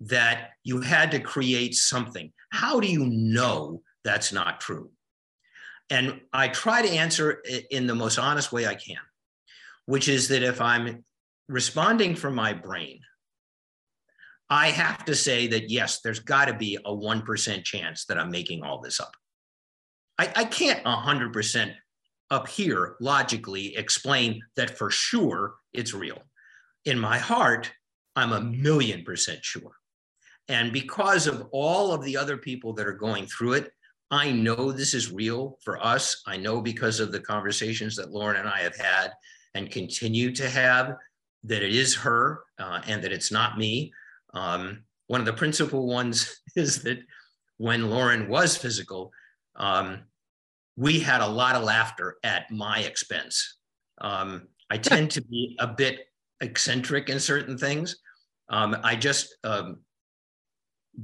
[0.00, 2.32] that you had to create something?
[2.50, 4.90] How do you know that's not true?
[5.90, 8.96] And I try to answer in the most honest way I can,
[9.86, 11.04] which is that if I'm
[11.48, 13.00] responding from my brain,
[14.48, 18.30] I have to say that yes, there's got to be a 1% chance that I'm
[18.30, 19.12] making all this up.
[20.18, 21.74] I, I can't 100%
[22.34, 26.20] up here logically explain that for sure it's real.
[26.84, 27.72] In my heart,
[28.16, 29.72] I'm a million percent sure.
[30.48, 33.70] And because of all of the other people that are going through it,
[34.10, 36.22] I know this is real for us.
[36.26, 39.12] I know because of the conversations that Lauren and I have had
[39.54, 40.94] and continue to have
[41.44, 43.92] that it is her uh, and that it's not me.
[44.34, 46.98] Um, one of the principal ones is that
[47.58, 49.12] when Lauren was physical,
[49.56, 50.00] um,
[50.76, 53.58] we had a lot of laughter at my expense.
[54.00, 56.00] Um, I tend to be a bit
[56.40, 57.96] eccentric in certain things.
[58.48, 59.80] Um, I just um,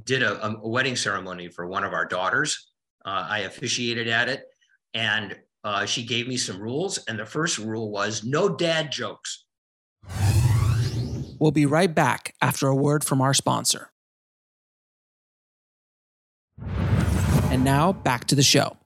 [0.05, 2.73] did a, a, wedding ceremony for one of our daughters.
[3.05, 4.45] Uh, I officiated at it,
[4.93, 6.99] and uh, she gave me some rules.
[7.09, 9.45] And the first rule was no dad jokes.
[11.39, 13.91] We'll be right back after a word from our sponsor.
[17.51, 18.77] And now back to the show.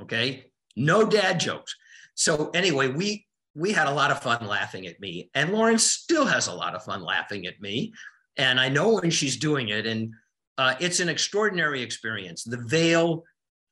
[0.00, 0.46] Okay.
[0.76, 1.74] No dad jokes.
[2.14, 5.30] So anyway, we we had a lot of fun laughing at me.
[5.34, 7.92] And Lauren still has a lot of fun laughing at me.
[8.36, 9.86] And I know when she's doing it.
[9.86, 10.12] And
[10.58, 12.42] uh, it's an extraordinary experience.
[12.42, 13.22] The veil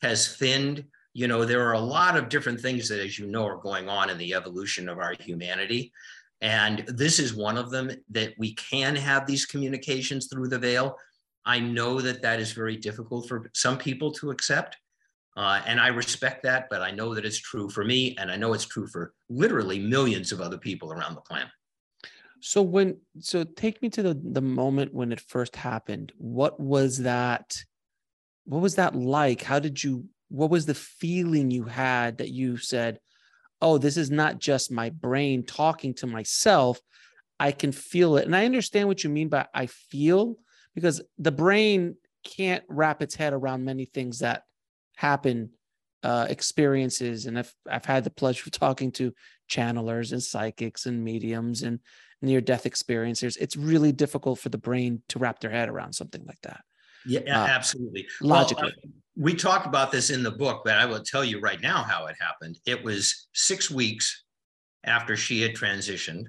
[0.00, 0.84] has thinned.
[1.14, 3.88] You know, there are a lot of different things that, as you know, are going
[3.88, 5.92] on in the evolution of our humanity.
[6.40, 10.96] And this is one of them that we can have these communications through the veil.
[11.44, 14.76] I know that that is very difficult for some people to accept.
[15.36, 18.36] Uh, and I respect that, but I know that it's true for me, and I
[18.36, 21.48] know it's true for literally millions of other people around the planet.
[22.40, 26.12] So when so take me to the the moment when it first happened.
[26.18, 27.56] What was that?
[28.44, 29.42] What was that like?
[29.42, 30.06] How did you?
[30.28, 32.98] What was the feeling you had that you said,
[33.60, 36.80] "Oh, this is not just my brain talking to myself.
[37.38, 40.36] I can feel it." And I understand what you mean by "I feel,"
[40.74, 44.42] because the brain can't wrap its head around many things that
[44.96, 45.50] happen
[46.02, 47.26] uh, experiences.
[47.26, 49.12] And I've, I've had the pleasure of talking to
[49.48, 51.80] channelers and psychics and mediums and
[52.20, 53.36] near death experiencers.
[53.40, 56.60] It's really difficult for the brain to wrap their head around something like that.
[57.04, 58.06] Yeah uh, absolutely.
[58.20, 58.62] Logically.
[58.62, 61.60] well, uh, we talk about this in the book but i will tell you right
[61.60, 62.58] now how it happened.
[62.66, 64.24] It was six weeks
[64.84, 66.26] after she had transitioned.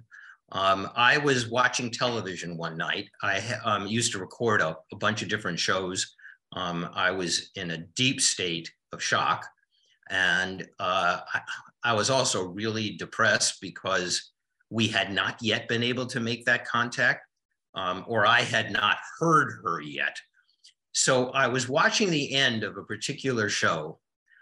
[0.51, 3.09] Um, I was watching television one night.
[3.23, 6.15] I um, used to record a, a bunch of different shows
[6.55, 9.47] um, I was in a deep state of shock.
[10.09, 11.41] And uh, I,
[11.83, 14.31] I, was also really depressed because
[14.69, 17.25] we had not yet been able to make that contact,
[17.73, 20.17] um, or I had not heard her yet.
[20.91, 23.99] So I was watching the end of a particular show,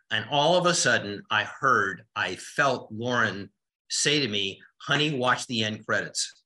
[0.10, 3.50] and all of a sudden I heard, I felt Lauren
[3.90, 6.44] say to me, honey, watch the end credits.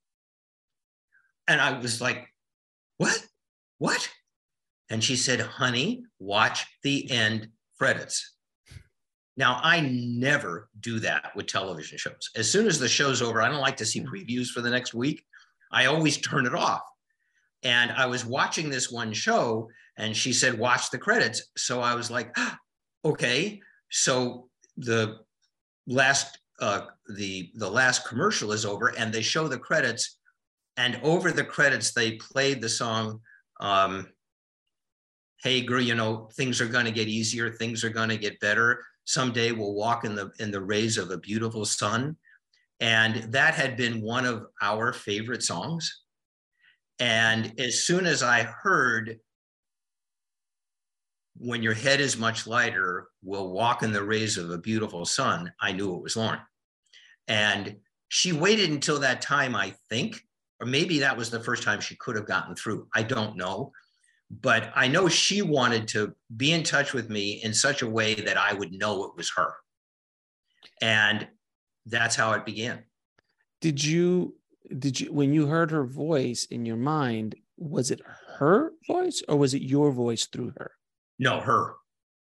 [1.47, 2.27] And I was like,
[2.97, 3.25] what?
[3.77, 4.09] What?
[4.89, 8.35] And she said, honey, watch the end credits.
[9.37, 12.29] Now, I never do that with television shows.
[12.35, 14.07] As soon as the show's over, I don't like to see hmm.
[14.07, 15.23] previews for the next week.
[15.71, 16.81] I always turn it off.
[17.63, 21.41] And I was watching this one show and she said, watch the credits.
[21.57, 22.35] So I was like,
[23.03, 23.59] okay.
[23.89, 25.19] So the
[25.87, 30.17] last uh, the the last commercial is over and they show the credits
[30.77, 33.19] and over the credits they played the song
[33.59, 34.07] um,
[35.43, 38.39] hey girl you know things are going to get easier things are going to get
[38.39, 38.83] better.
[39.05, 42.17] Someday we'll walk in the in the rays of a beautiful sun.
[42.79, 46.01] And that had been one of our favorite songs.
[46.99, 49.19] And as soon as i heard
[51.37, 55.51] when your head is much lighter we'll walk in the rays of a beautiful sun
[55.61, 56.39] i knew it was lauren.
[57.27, 60.21] And she waited until that time i think
[60.61, 62.87] or maybe that was the first time she could have gotten through.
[62.95, 63.73] I don't know
[64.29, 68.15] but I know she wanted to be in touch with me in such a way
[68.15, 69.53] that I would know it was her.
[70.81, 71.27] And
[71.85, 72.83] that's how it began.
[73.61, 74.35] Did you
[74.79, 78.01] did you when you heard her voice in your mind, was it
[78.37, 80.71] her voice or was it your voice through her?
[81.19, 81.75] No, her.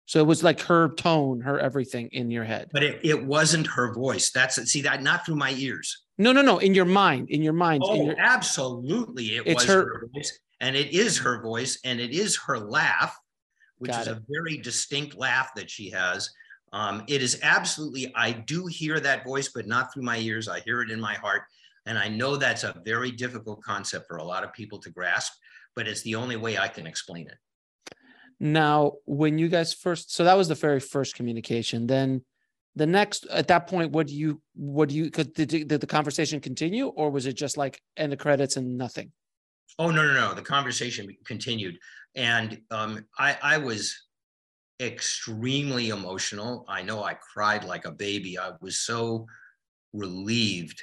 [0.06, 2.70] So it was like her tone, her everything in your head.
[2.72, 4.30] But it, it wasn't her voice.
[4.30, 6.04] That's see that not through my ears.
[6.18, 6.58] No, no, no.
[6.58, 7.82] In your mind, in your mind.
[7.86, 9.36] Oh, your, absolutely.
[9.36, 13.18] It was her, her voice and it is her voice and it is her laugh
[13.80, 14.18] which Got is it.
[14.18, 16.30] a very distinct laugh that she has.
[16.72, 20.48] Um, it is absolutely i do hear that voice but not through my ears.
[20.48, 21.42] I hear it in my heart.
[21.86, 25.32] And i know that's a very difficult concept for a lot of people to grasp
[25.74, 27.38] but it's the only way i can explain it.
[28.38, 31.86] Now when you guys first so that was the very first communication.
[31.86, 32.22] Then
[32.76, 35.86] the next at that point what do you what do you could did, did the
[35.86, 39.10] conversation continue or was it just like end the credits and nothing
[39.78, 40.34] Oh no, no, no.
[40.34, 41.78] The conversation continued,
[42.14, 43.96] and um, I, I was
[44.80, 46.64] extremely emotional.
[46.68, 48.38] I know I cried like a baby.
[48.38, 49.26] I was so
[49.92, 50.82] relieved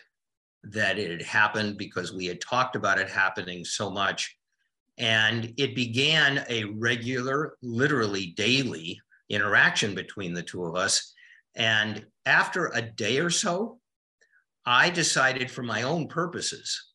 [0.64, 4.36] that it had happened because we had talked about it happening so much.
[4.98, 11.14] And it began a regular, literally daily interaction between the two of us.
[11.56, 13.80] And after a day or so,
[14.66, 16.87] I decided for my own purposes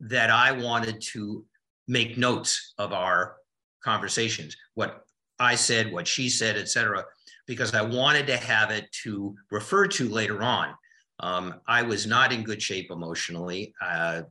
[0.00, 1.44] that I wanted to
[1.86, 3.36] make notes of our
[3.82, 5.04] conversations, what
[5.38, 7.04] I said, what she said, etc.,
[7.46, 10.74] because I wanted to have it to refer to later on.
[11.18, 14.22] Um, I was not in good shape emotionally uh,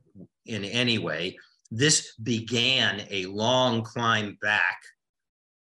[0.46, 1.38] in any way.
[1.70, 4.78] This began a long climb back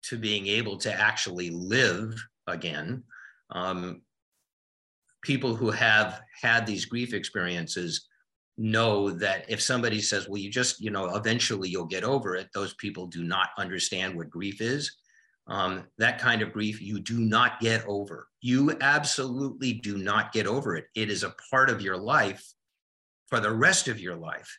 [0.05, 2.15] to being able to actually live
[2.47, 3.03] again.
[3.51, 4.03] Um,
[5.23, 8.08] people who have had these grief experiences
[8.59, 12.49] know that if somebody says, well, you just, you know, eventually you'll get over it,
[12.53, 14.97] those people do not understand what grief is.
[15.47, 18.27] Um, that kind of grief you do not get over.
[18.43, 20.87] You absolutely do not get over it.
[20.95, 22.45] It is a part of your life
[23.29, 24.59] for the rest of your life.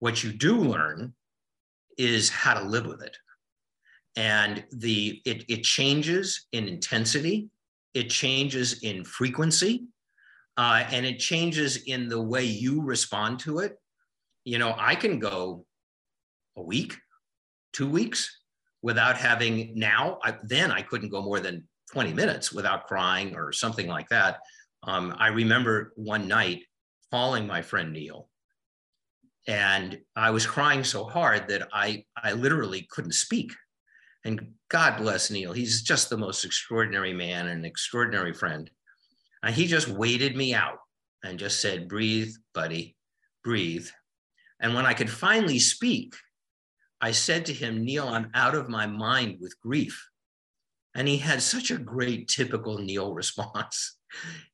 [0.00, 1.14] What you do learn
[1.96, 3.16] is how to live with it.
[4.16, 7.50] And the it, it changes in intensity,
[7.94, 9.86] it changes in frequency,
[10.56, 13.76] uh, and it changes in the way you respond to it.
[14.44, 15.66] You know, I can go
[16.56, 16.96] a week,
[17.72, 18.40] two weeks
[18.82, 23.52] without having now, I, then I couldn't go more than 20 minutes without crying or
[23.52, 24.38] something like that.
[24.82, 26.62] Um, I remember one night
[27.10, 28.28] calling my friend Neale,
[29.48, 33.52] and I was crying so hard that I, I literally couldn't speak.
[34.24, 35.52] And God bless Neale.
[35.52, 38.70] He's just the most extraordinary man and an extraordinary friend.
[39.46, 40.80] And he just waited me out
[41.22, 42.96] and just said, Breathe, buddy,
[43.44, 43.86] breathe.
[44.58, 46.16] And when I could finally speak,
[47.00, 50.10] I said to him, Neale, I'm out of my mind with grief.
[50.96, 53.96] And he had such a great typical Neale response.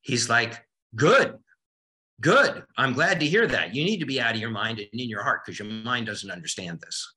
[0.03, 0.63] He's like,
[0.95, 1.39] Good,
[2.21, 2.63] good.
[2.77, 3.75] I'm glad to hear that.
[3.75, 6.05] You need to be out of your mind and in your heart because your mind
[6.05, 7.15] doesn't understand this.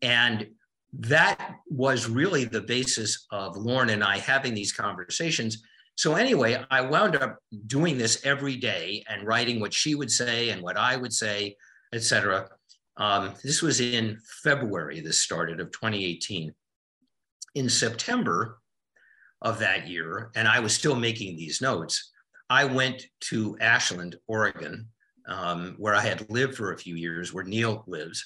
[0.00, 0.46] And
[0.94, 5.62] that was really the basis of Lauren and I having these conversations
[5.98, 10.50] so anyway, I wound up doing this every day and writing what she would say
[10.50, 11.56] and what I would say,
[11.92, 12.48] etc.
[12.98, 15.00] Um, this was in February.
[15.00, 16.54] This started of 2018.
[17.56, 18.60] In September
[19.42, 22.12] of that year, and I was still making these notes.
[22.48, 24.86] I went to Ashland, Oregon,
[25.26, 28.24] um, where I had lived for a few years, where Neale lives,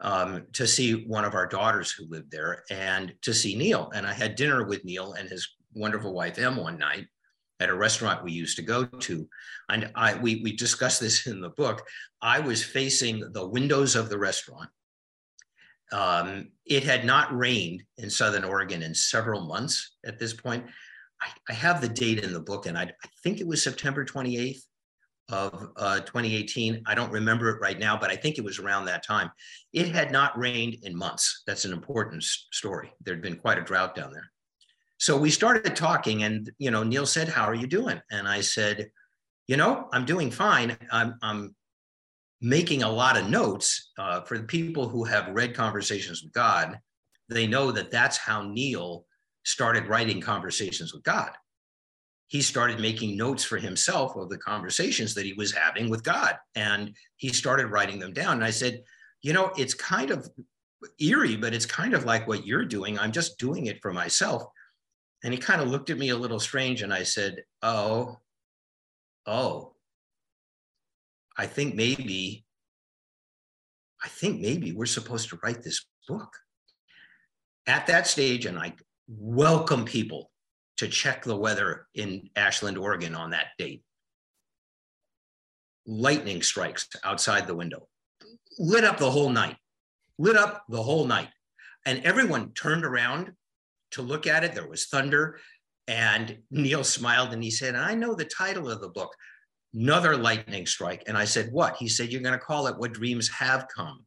[0.00, 3.92] um, to see one of our daughters who lived there and to see Neale.
[3.94, 7.06] And I had dinner with Neale and his wonderful wife Em one night
[7.60, 9.28] at a restaurant we used to go to.
[9.68, 11.82] And I we we discussed this in the book.
[12.20, 14.70] I was facing the windows of the restaurant.
[15.92, 20.64] Um, it had not rained in Southern Oregon in several months at this point.
[21.22, 24.04] I, I have the date in the book, and I, I think it was September
[24.04, 24.62] 28th
[25.28, 26.82] of uh, 2018.
[26.86, 29.30] I don't remember it right now, but I think it was around that time.
[29.72, 31.42] It had not rained in months.
[31.46, 32.92] That's an important story.
[33.04, 34.30] There'd been quite a drought down there.
[34.98, 38.40] So we started talking, and you know, Neale said, "How are you doing?" And I
[38.40, 38.90] said,
[39.46, 40.76] "You know, I'm doing fine.
[40.90, 41.54] I'm, I'm
[42.40, 46.78] making a lot of notes uh, for the people who have read Conversations with God.
[47.28, 49.04] They know that that's how Neale
[49.44, 51.30] started writing Conversations with God.
[52.28, 56.36] He started making notes for himself of the conversations that he was having with God,
[56.54, 58.36] and he started writing them down.
[58.36, 58.82] And I said,
[59.20, 60.28] "You know, it's kind of."
[61.00, 62.98] eerie, but it's kind of like what you're doing.
[62.98, 64.44] I'm just doing it for myself.
[65.22, 68.18] And he kind of looked at me a little strange, and I said, Oh,
[69.26, 69.74] oh,
[71.36, 72.44] I think maybe,
[74.02, 76.32] I think maybe we're supposed to write this book.
[77.66, 78.74] At that stage, and I
[79.08, 80.30] welcome people
[80.78, 83.82] to check the weather in Ashland, Oregon on that date.
[85.86, 87.88] Lightning strikes outside the window,
[88.58, 89.56] lit up the whole night,
[90.18, 91.28] lit up the whole night.
[91.84, 93.32] And everyone turned around
[93.92, 94.54] to look at it.
[94.54, 95.38] There was thunder.
[95.88, 99.12] And Neale smiled and he said, I know the title of the book,
[99.72, 101.04] Another Lightning Strike.
[101.06, 101.76] And I said, What?
[101.76, 104.04] He said, You're going to call it What Dreams Have Come.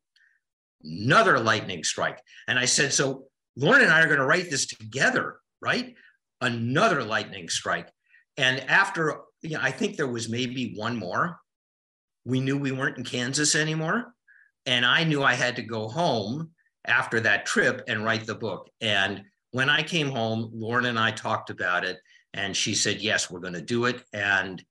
[0.84, 2.22] Another lightning strike.
[2.48, 3.26] And I said, So
[3.56, 5.96] Lauren and I are going to write this together, right?
[6.42, 7.90] Another lightning strike.
[8.38, 11.40] And after, you know, I think there was maybe one more,
[12.26, 14.14] we knew we weren't in Kansas anymore.
[14.66, 16.52] And I knew I had to go home
[16.86, 18.70] after that trip and write the book.
[18.80, 21.97] And when I came home, Lauren and I talked about it,
[22.34, 24.04] and she said, Yes, we're going to do it.
[24.14, 24.64] And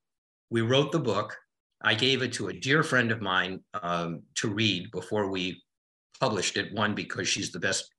[0.50, 1.36] we wrote the book.
[1.82, 5.62] I gave it to a dear friend of mine um, to read before we
[6.20, 6.72] published it.
[6.72, 7.92] One, because she's the best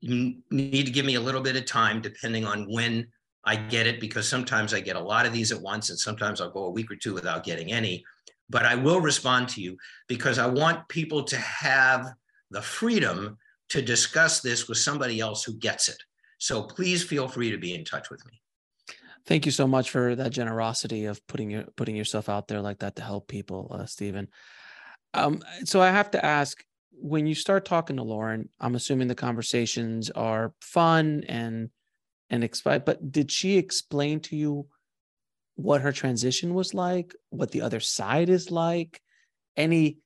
[0.00, 3.06] You need to give me a little bit of time depending on when
[3.44, 6.40] I get it, because sometimes I get a lot of these at once and sometimes
[6.40, 8.04] I'll go a week or two without getting any.
[8.48, 9.76] But I will respond to you
[10.08, 12.06] because I want people to have
[12.50, 13.38] the freedom
[13.70, 16.02] to discuss this with somebody else who gets it.
[16.38, 18.40] So please feel free to be in touch with me.
[19.26, 22.80] Thank you so much for that generosity of putting your putting yourself out there like
[22.80, 24.28] that to help people, uh, Stephen.
[25.14, 29.14] Um, so I have to ask, when you start talking to Lauren, I'm assuming the
[29.14, 31.70] conversations are fun and
[32.30, 34.66] and expi- but did she explain to you
[35.56, 39.00] what her transition was like, what the other side is like,
[39.56, 39.98] any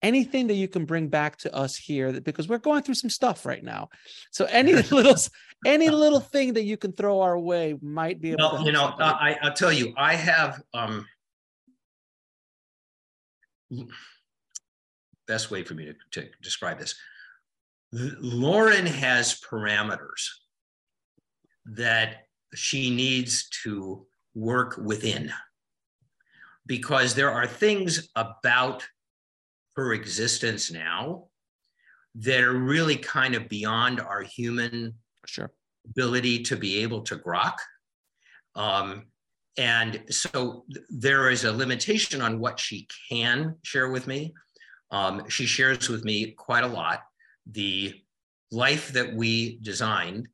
[0.00, 3.46] anything that you can bring back to us here because we're going through some stuff
[3.46, 3.88] right now.
[4.30, 5.16] So any little
[5.64, 8.72] any little thing that you can throw our way might be able well, to you
[8.72, 11.06] know I, i'll tell you i have um
[15.26, 16.94] best way for me to, to describe this.
[17.92, 20.28] Lauren has parameters
[21.64, 25.32] that she needs to work within
[26.66, 28.86] because there are things about
[29.76, 31.24] her existence now
[32.14, 34.94] that are really kind of beyond our human
[35.26, 35.50] sure.
[35.88, 37.54] ability to be able to grok.
[38.54, 39.06] Um,
[39.56, 44.34] and so there is a limitation on what she can share with me.
[44.90, 47.02] Um, she shares with me quite a lot.
[47.50, 47.94] The
[48.50, 50.28] life that we designed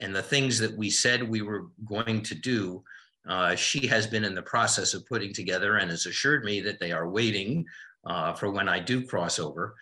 [0.00, 2.82] and the things that we said we were going to do,
[3.28, 6.78] uh, she has been in the process of putting together and has assured me that
[6.80, 7.64] they are waiting
[8.04, 9.74] uh, for when I do cross over.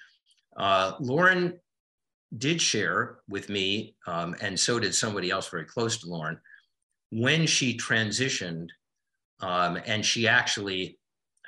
[0.56, 1.58] Uh, Lauren
[2.38, 6.38] did share with me, um, and so did somebody else very close to Lauren,
[7.10, 8.68] when she transitioned,
[9.40, 10.98] um, and she actually,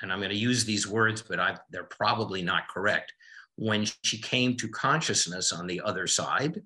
[0.02, 3.12] and I'm going to use these words, but i they're probably not correct.
[3.56, 6.60] When she came to consciousness on the other side,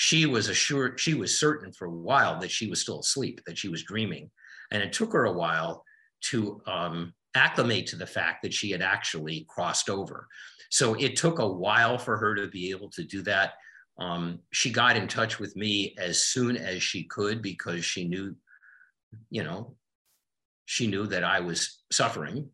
[0.00, 3.58] she was assured, she was certain for a while that she was still asleep, that
[3.58, 4.30] she was dreaming.
[4.70, 5.82] And it took her a while
[6.26, 10.28] to um, acclimate to the fact that she had actually crossed over.
[10.70, 13.54] So it took a while for her to be able to do that.
[13.98, 18.36] Um, she got in touch with me as soon as she could because she knew,
[19.30, 19.74] you know,
[20.66, 22.48] she knew that I was suffering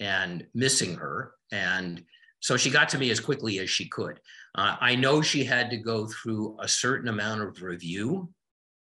[0.00, 1.34] and missing her.
[1.52, 2.02] And
[2.40, 4.18] so she got to me as quickly as she could.
[4.58, 8.28] Uh, I know she had to go through a certain amount of review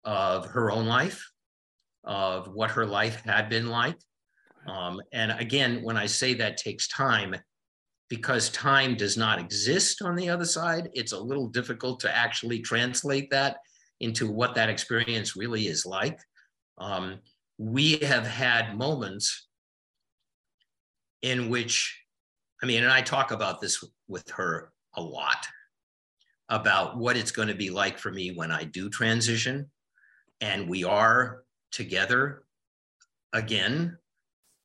[0.06, 1.30] of her own life,
[2.06, 3.98] of what her life had been like,
[4.68, 7.36] um, and again, when I say that takes time,
[8.10, 12.60] because time does not exist on the other side, it's a little difficult to actually
[12.60, 13.58] translate that
[14.00, 16.20] into what that experience really is like.
[16.78, 17.20] Um,
[17.58, 19.50] we have had moments
[21.22, 22.02] in which,
[22.64, 25.48] I mean, and I talk about this with her a lot
[26.50, 29.70] about what it's going to be like for me when I do transition.
[30.42, 32.44] And we are together
[33.34, 33.98] again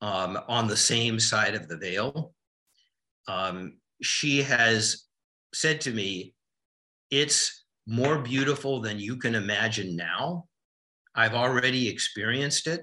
[0.00, 2.32] um, on the same side of the veil.
[3.28, 5.04] Um, she has
[5.52, 6.34] said to me,
[7.10, 10.46] It's more beautiful than you can imagine now.
[11.14, 12.82] I've already experienced it,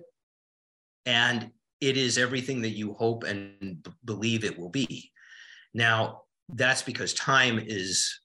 [1.05, 5.11] and it is everything that you hope and b- believe it will be.
[5.73, 6.21] Now,
[6.53, 8.19] that's because time is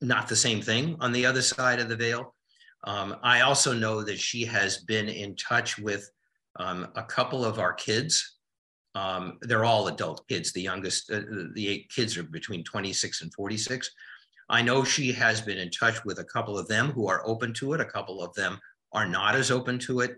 [0.00, 2.34] not the same thing on the other side of the veil.
[2.84, 6.10] Um, I also know that she has been in touch with
[6.56, 8.38] um, a couple of our kids.
[8.94, 10.52] Um, they're all adult kids.
[10.52, 11.22] The youngest, uh,
[11.54, 13.90] the eight kids are between 26 and 46.
[14.50, 17.54] I know she has been in touch with a couple of them who are open
[17.54, 17.80] to it.
[17.80, 18.58] A couple of them
[18.92, 20.16] are not as open to it.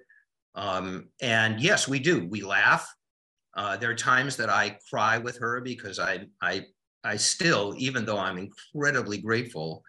[0.57, 2.27] Um, and yes, we do.
[2.29, 2.93] We laugh.
[3.57, 6.67] Uh, there are times that I cry with her because I, I,
[7.07, 9.85] I still, even though I'm incredibly grateful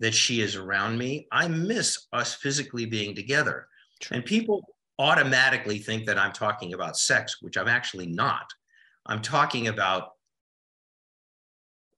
[0.00, 3.68] that she is around me, I miss us physically being together.
[4.00, 4.16] True.
[4.16, 4.64] And people
[4.98, 8.46] automatically think that I'm talking about sex, which I'm actually not.
[9.06, 10.12] I'm talking about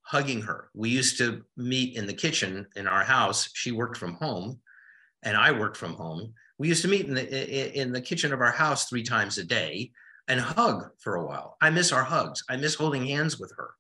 [0.03, 0.71] hugging her.
[0.75, 3.49] We used to meet in the kitchen in our house.
[3.55, 4.61] She worked from home
[5.23, 6.33] and I worked from home.
[6.59, 9.45] We used to meet in the in the kitchen of our house three times a
[9.45, 9.91] day
[10.29, 11.57] and hug for a while.
[11.61, 12.43] I miss our hugs.
[12.49, 13.71] I miss holding hands with her.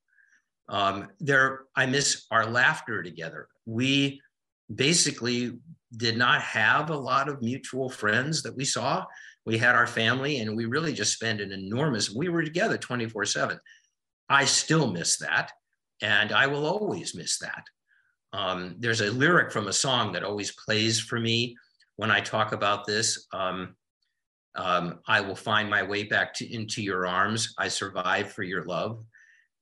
[0.68, 3.48] Um, there, I miss our laughter together.
[3.66, 4.20] We
[4.74, 5.58] basically
[5.96, 9.04] did not have a lot of mutual friends that we saw.
[9.44, 12.10] We had our family, and we really just spent an enormous.
[12.10, 13.60] We were together twenty four seven.
[14.28, 15.52] I still miss that,
[16.02, 17.62] and I will always miss that.
[18.32, 21.56] Um, there's a lyric from a song that always plays for me
[21.94, 23.26] when I talk about this.
[23.32, 23.76] Um,
[24.56, 27.54] um, I will find my way back to, into your arms.
[27.56, 29.04] I survive for your love.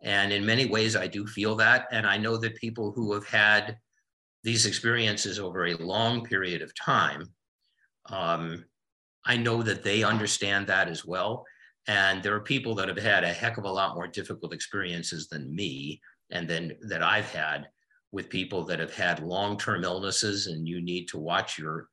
[0.04, 1.86] And in many ways, I do feel that.
[1.90, 3.78] And I know that people who have had
[4.42, 7.26] these experiences over a long period of time,
[8.10, 8.64] um,
[9.24, 11.44] I know that they understand that as well.
[11.88, 15.28] And there are people that have had a heck of a lot more difficult experiences
[15.28, 16.00] than me
[16.30, 17.68] and then that I've had
[18.12, 21.88] with people that have had long-term illnesses and you need to watch your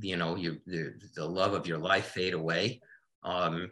[0.00, 2.80] you know your the, the love of your life fade away
[3.24, 3.70] um,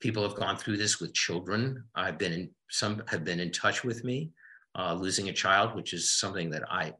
[0.00, 1.84] people have gone through this with children.
[1.94, 4.30] I've been in some have been in touch with me
[4.78, 6.92] uh, losing a child which is something that i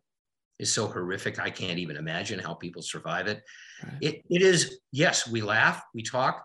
[0.59, 3.43] is so horrific i can't even imagine how people survive it.
[3.85, 3.93] Right.
[4.01, 6.45] it, it is yes we laugh we talk.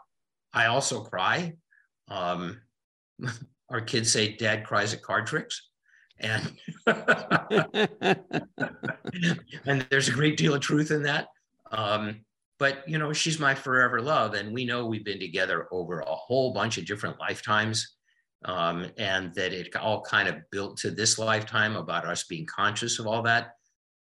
[0.56, 1.54] I also cry.
[2.10, 2.62] Um,
[3.70, 5.70] our kids say dad cries at card tricks.
[6.20, 6.56] And
[9.66, 11.30] and there's a great deal of truth in that.
[11.72, 12.24] Um,
[12.64, 16.16] but you know she's my forever love and we know we've been together over a
[16.16, 17.96] whole bunch of different lifetimes
[18.46, 23.00] um, and that it all kind of built to this lifetime about us being conscious
[23.00, 23.56] of all that.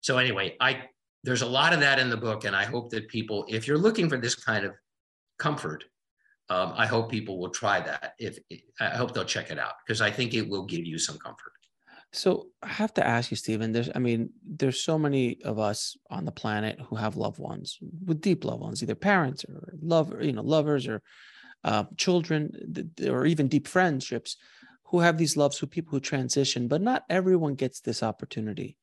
[0.01, 0.83] So anyway i
[1.23, 3.85] there's a lot of that in the book and i hope that people if you're
[3.87, 4.73] looking for this kind of
[5.37, 5.85] comfort
[6.49, 8.39] um, i hope people will try that if
[8.81, 11.53] i hope they'll check it out because i think it will give you some comfort
[12.11, 13.71] so I have to ask you, Stephen.
[13.71, 17.77] There's, I mean, there's so many of us on the planet who have loved ones
[18.05, 21.03] with deep loved ones, either parents or love, you know, lovers or
[21.63, 22.51] uh, children,
[23.07, 24.37] or even deep friendships,
[24.85, 26.67] who have these loves with people who transition.
[26.67, 28.77] But not everyone gets this opportunity.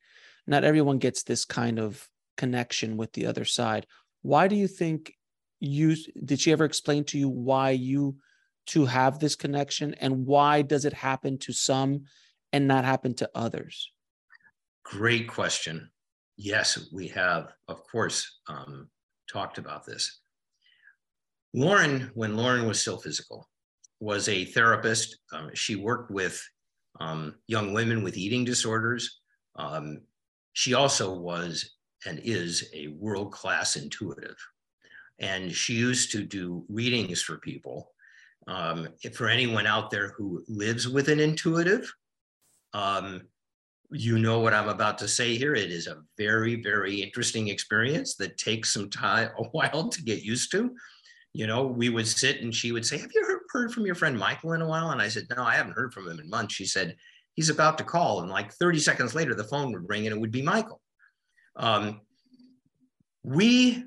[0.47, 3.87] Not everyone gets this kind of connection with the other side.
[4.23, 5.13] Why do you think
[5.59, 8.19] you did she ever explain to you why you
[8.67, 12.05] to have this connection and why does it happen to some
[12.57, 13.93] and not happen to others?
[14.85, 15.91] Great question.
[16.39, 18.89] Yes, we have, of course, um,
[19.31, 20.21] talked about this.
[21.55, 23.49] Lauren, when Lauren was still physical,
[24.01, 25.19] was a therapist.
[25.33, 26.43] Um, she worked with
[26.99, 29.21] um, young women with eating disorders.
[29.57, 30.01] Um,
[30.55, 31.77] she also was
[32.07, 34.37] and is a world class intuitive.
[35.19, 37.91] And she used to do readings for people.
[38.47, 41.93] Um, for anyone out there who lives with an intuitive,
[42.77, 43.23] um,
[43.91, 45.55] you know what I'm about to say here.
[45.55, 50.23] It is a very, very interesting experience that takes some time, a while to get
[50.23, 50.75] used to.
[51.33, 53.95] You know, we would sit and she would say, Have you heard, heard from your
[53.95, 54.91] friend Michael in a while?
[54.91, 56.55] And I said, No, I haven't heard from him in months.
[56.55, 56.97] She said,
[57.35, 58.21] He's about to call.
[58.21, 60.81] And like 30 seconds later, the phone would ring and it would be Michael.
[61.57, 62.01] Um,
[63.23, 63.85] we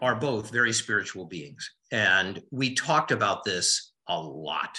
[0.00, 1.70] are both very spiritual beings.
[1.92, 4.78] And we talked about this a lot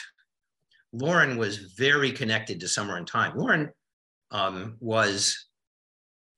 [0.92, 3.38] Lauren was very connected to Somewhere in Time.
[3.38, 3.70] Lauren
[4.32, 5.48] um, was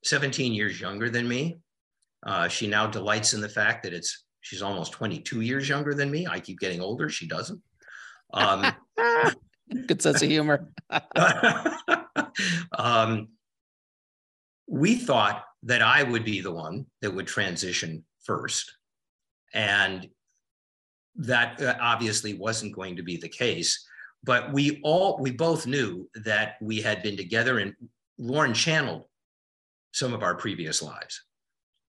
[0.04, 1.60] 17 years younger than me.
[2.26, 6.12] Uh, she now delights in the fact that it's she's almost 22 years younger than
[6.12, 6.28] me.
[6.28, 7.62] I keep getting older; she doesn't.
[8.34, 8.66] Um,
[9.88, 10.70] Good sense of humor.
[12.78, 13.30] um,
[14.68, 18.72] we thought that I would be the one that would transition first,
[19.54, 20.08] and
[21.16, 23.86] that uh, obviously wasn't going to be the case
[24.24, 27.74] but we all we both knew that we had been together and
[28.18, 29.04] lauren channeled
[29.94, 31.24] some of our previous lives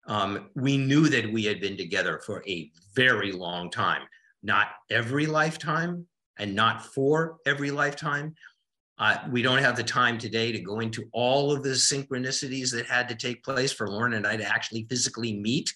[0.06, 4.02] um, we knew that we had been together for a very long time
[4.42, 6.06] not every lifetime
[6.38, 8.34] and not for every lifetime
[9.00, 12.84] Uh, we don't have the time today to go into all of the synchronicities that
[12.84, 15.72] had to take place for Lauren and I to actually physically meet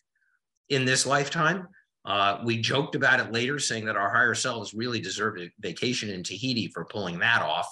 [0.68, 1.66] in this lifetime.
[2.04, 6.10] Uh, we joked about it later, saying that our higher selves really deserved a vacation
[6.10, 7.68] in Tahiti for pulling that off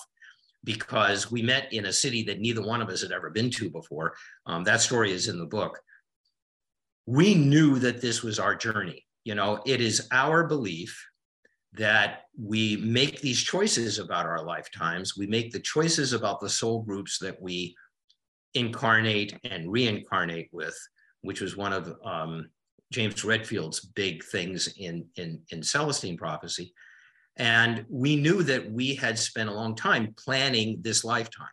[0.65, 3.69] because we met in a city that neither one of us had ever been to
[3.69, 4.15] before.
[4.47, 5.79] Um, that story is in the book.
[7.07, 9.05] We knew that this was our journey.
[9.25, 10.97] You know, it is our belief
[11.75, 15.17] that we make these choices about our lifetimes.
[15.17, 17.75] We make the choices about the soul groups that we
[18.55, 20.77] incarnate and reincarnate with,
[21.23, 22.51] which was one of um,
[22.93, 26.73] James Redfield's big things in, in, in Celestine prophecy.
[27.37, 31.49] And we knew that we had spent a long time planning this lifetime.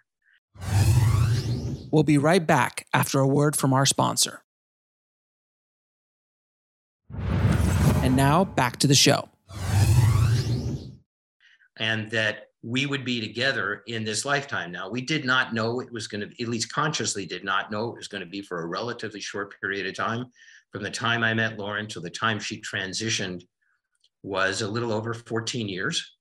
[1.91, 4.43] We'll be right back after a word from our sponsor.
[8.03, 9.29] And now back to the show
[11.79, 14.71] and that we would be together in this lifetime.
[14.71, 17.89] Now, we did not know it was going to, at least consciously did not know
[17.89, 20.25] it was going to be for a relatively short period of time.
[20.71, 23.43] From the time I met Lauren to the time she transitioned
[24.23, 26.15] was a little over 14 years.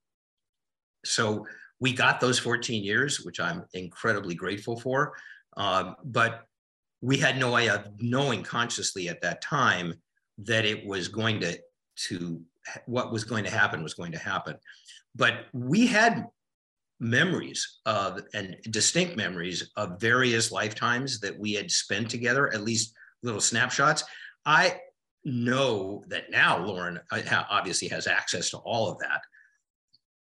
[1.05, 1.45] So
[1.79, 5.13] we got those 14 years, which I'm incredibly grateful for.
[5.57, 6.45] Um, but
[7.01, 9.93] we had no way of knowing consciously at that time
[10.39, 11.59] that it was going to,
[12.07, 12.41] to
[12.85, 14.55] what was going to happen was going to happen.
[15.19, 16.25] But we had
[16.99, 22.95] memories of and distinct memories of various lifetimes that we had spent together, at least
[23.21, 24.03] little snapshots.
[24.45, 24.79] I
[25.25, 29.21] know that now Lauren uh, obviously has access to all of that.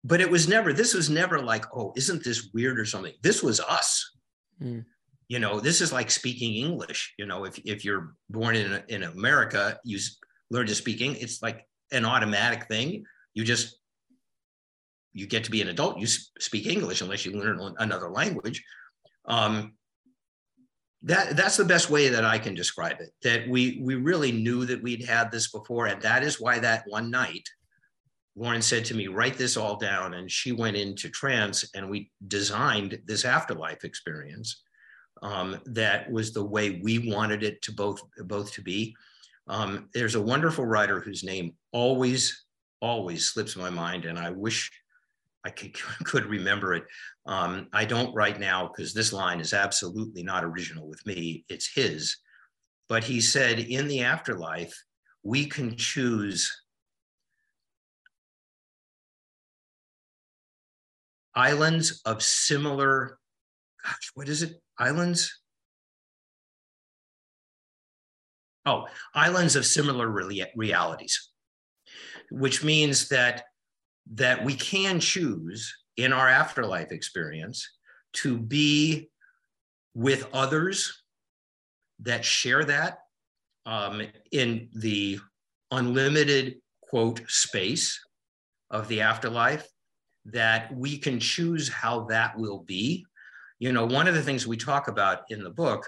[0.03, 3.13] But it was never, this was never like, oh, isn't this weird or something?
[3.21, 4.17] This was us.
[4.61, 4.83] Mm.
[5.29, 7.13] You know, this is like speaking English.
[7.17, 9.97] You know, if, if you're born in, in America, you
[10.51, 13.05] learn to speak English, it's like an automatic thing.
[13.33, 13.77] You just
[15.13, 18.63] you get to be an adult, you speak English unless you learn another language.
[19.25, 19.73] Um,
[21.03, 23.09] that that's the best way that I can describe it.
[23.23, 26.83] That we we really knew that we'd had this before, and that is why that
[26.87, 27.47] one night,
[28.35, 32.09] Lauren said to me, "Write this all down," and she went into trance, and we
[32.27, 34.63] designed this afterlife experience.
[35.21, 38.95] Um, that was the way we wanted it to both both to be.
[39.47, 42.45] Um, there's a wonderful writer whose name always
[42.81, 44.71] always slips my mind, and I wish
[45.45, 45.49] I
[46.03, 46.83] could, remember it.
[47.25, 51.45] Um, I don't right now because this line is absolutely not original with me.
[51.49, 52.17] It's his.
[52.89, 54.73] But he said, in the afterlife,
[55.23, 56.51] we can choose
[61.35, 63.17] islands of similar,
[63.83, 64.61] gosh, what is it?
[64.77, 65.39] Islands?
[68.65, 70.09] Oh, islands of similar
[70.55, 71.31] realities,
[72.31, 73.43] which means that
[74.11, 77.67] that we can choose in our afterlife experience
[78.13, 79.09] to be
[79.93, 81.03] with others
[81.99, 82.99] that share that
[83.65, 84.01] um,
[84.31, 85.19] in the
[85.71, 87.99] unlimited quote space
[88.69, 89.67] of the afterlife
[90.25, 93.05] that we can choose how that will be.
[93.59, 95.87] You know one of the things we talk about in the book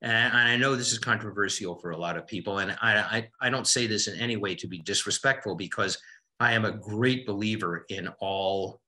[0.00, 3.50] and i know this is controversial for a lot of people and I, I, I
[3.50, 5.98] don't say this in any way to be disrespectful because
[6.40, 8.80] I am a great believer in all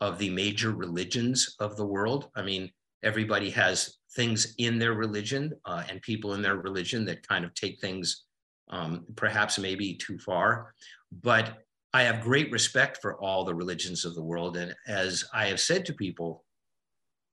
[0.00, 2.28] of the major religions of the world.
[2.34, 2.70] I mean,
[3.02, 7.54] everybody has things in their religion uh, and people in their religion that kind of
[7.54, 8.24] take things
[8.70, 10.74] um, perhaps maybe too far.
[11.22, 11.58] But
[11.92, 14.56] I have great respect for all the religions of the world.
[14.56, 16.44] And as I have said to people,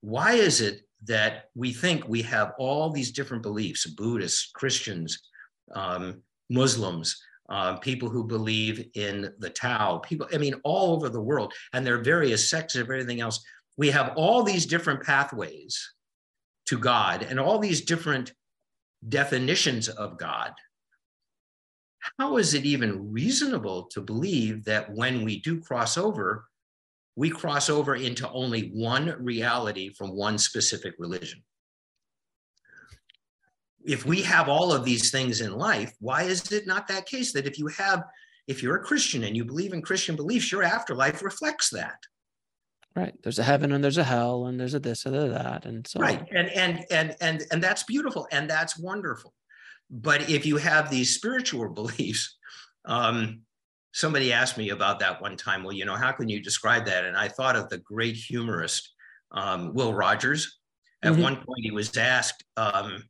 [0.00, 5.20] why is it that we think we have all these different beliefs, Buddhists, Christians,
[5.74, 11.20] um, Muslims, uh, people who believe in the Tao, people, I mean, all over the
[11.20, 13.42] world, and there are various sects of everything else.
[13.76, 15.94] We have all these different pathways
[16.66, 18.32] to God and all these different
[19.08, 20.52] definitions of God.
[22.18, 26.46] How is it even reasonable to believe that when we do cross over,
[27.16, 31.42] we cross over into only one reality from one specific religion?
[33.88, 37.32] If we have all of these things in life, why is it not that case
[37.32, 38.04] that if you have,
[38.46, 41.98] if you're a Christian and you believe in Christian beliefs, your afterlife reflects that?
[42.94, 43.14] Right.
[43.22, 45.86] There's a heaven and there's a hell and there's a this and a that and
[45.86, 46.22] so right.
[46.30, 49.32] And and and and and that's beautiful and that's wonderful.
[49.90, 52.36] But if you have these spiritual beliefs,
[52.84, 53.40] um,
[53.92, 55.62] somebody asked me about that one time.
[55.62, 57.04] Well, you know, how can you describe that?
[57.04, 58.92] And I thought of the great humorist
[59.32, 60.58] um, Will Rogers.
[61.02, 61.22] At mm-hmm.
[61.22, 63.04] one point, he was asked, um,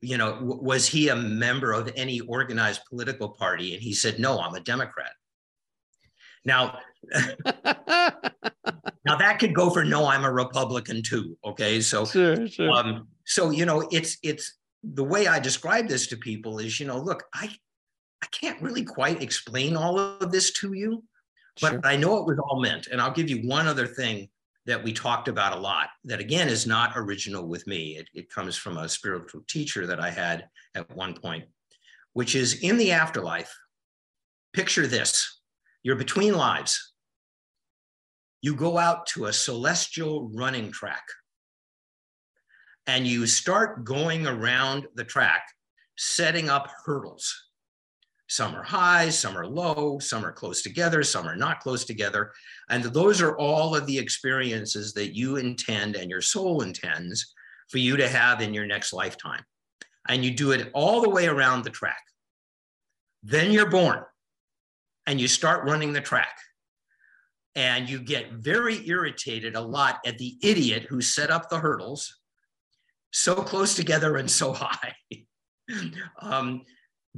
[0.00, 3.74] you know, w- was he a member of any organized political party?
[3.74, 5.12] And he said, no, I'm a Democrat.
[6.44, 6.78] Now,
[9.04, 11.36] now that could go for no, I'm a Republican too.
[11.44, 12.70] Okay, so sure, sure.
[12.70, 16.86] Um, so you know, it's it's the way I describe this to people is, you
[16.86, 17.50] know, look, I
[18.22, 21.04] I can't really quite explain all of this to you,
[21.60, 21.80] but sure.
[21.84, 22.88] I know it was all meant.
[22.88, 24.28] And I'll give you one other thing
[24.68, 27.96] that we talked about a lot that again is not original with me.
[27.96, 31.46] It, it comes from a spiritual teacher that I had at one point,
[32.12, 33.52] which is in the afterlife,
[34.52, 35.40] picture this
[35.82, 36.92] you're between lives.
[38.42, 41.04] You go out to a celestial running track
[42.86, 45.48] and you start going around the track,
[45.96, 47.47] setting up hurdles.
[48.28, 52.32] Some are high, some are low, some are close together, some are not close together.
[52.68, 57.34] And those are all of the experiences that you intend and your soul intends
[57.70, 59.42] for you to have in your next lifetime.
[60.08, 62.02] And you do it all the way around the track.
[63.22, 64.02] Then you're born
[65.06, 66.36] and you start running the track.
[67.54, 72.20] And you get very irritated a lot at the idiot who set up the hurdles
[73.10, 74.94] so close together and so high.
[76.20, 76.62] um,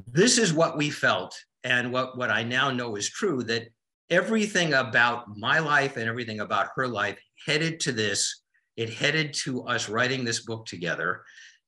[0.07, 1.35] this is what we felt,
[1.65, 3.69] and what, what I now know is true that
[4.11, 8.43] everything about my life and everything about her life headed to this.
[8.77, 11.23] It headed to us writing this book together,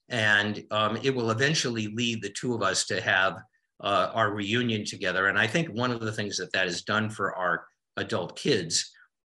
[0.08, 3.38] and um, it will eventually lead the two of us to have
[3.80, 5.26] uh, our reunion together.
[5.26, 7.66] And I think one of the things that that has done for our
[7.96, 8.90] adult kids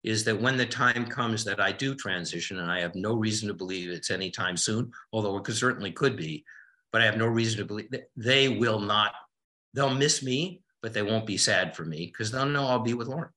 [0.04, 3.48] is that when the time comes that I do transition, and I have no reason
[3.48, 6.44] to believe it's anytime soon, although it could, certainly could be,
[6.94, 9.14] but I have no reason to believe that they will not,
[9.72, 12.94] they'll miss me, but they won't be sad for me because they'll know I'll be
[12.94, 13.30] with Lauren.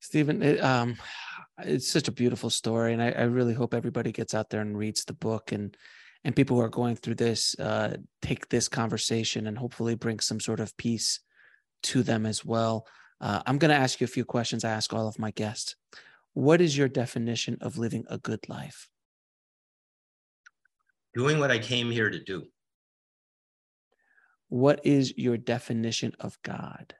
[0.00, 0.96] Stephen, it, um,
[1.58, 4.78] it's such a beautiful story, and I, I, really hope everybody gets out there and
[4.78, 5.76] reads the book, and
[6.24, 10.40] and people who are going through this uh, take this conversation and hopefully bring some
[10.40, 11.20] sort of peace
[11.82, 12.86] to them as well.
[13.20, 15.76] Uh, I'm going to ask you a few questions I ask all of my guests.
[16.32, 18.88] What is your definition of living a good life?
[21.14, 22.44] Doing what I came here to do.
[24.48, 26.94] What is your definition of God?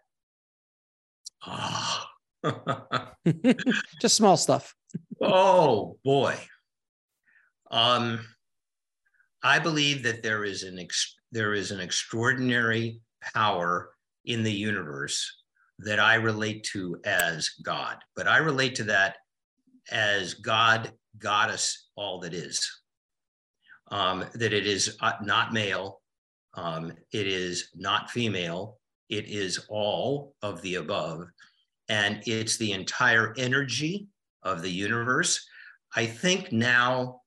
[1.46, 2.04] Oh.
[4.00, 4.74] Just small stuff.
[5.20, 6.36] oh boy.
[7.70, 8.20] Um,
[9.42, 13.00] I believe that there is an ex- there is an extraordinary
[13.34, 13.90] power
[14.24, 15.42] in the universe
[15.80, 19.16] that I relate to as God, but I relate to that
[19.90, 22.70] as God goddess, all that is.
[23.94, 26.00] Um, that it is uh, not male,
[26.54, 31.28] um, it is not female, it is all of the above,
[31.88, 34.08] and it's the entire energy
[34.42, 35.46] of the universe.
[35.94, 37.20] I think now,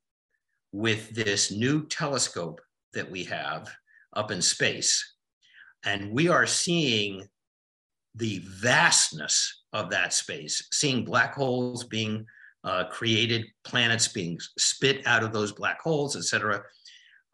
[0.74, 2.60] with this new telescope
[2.92, 3.74] that we have
[4.12, 5.16] up in space,
[5.86, 7.30] and we are seeing
[8.16, 12.26] the vastness of that space, seeing black holes being
[12.64, 16.62] uh, created, planets being spit out of those black holes, et cetera.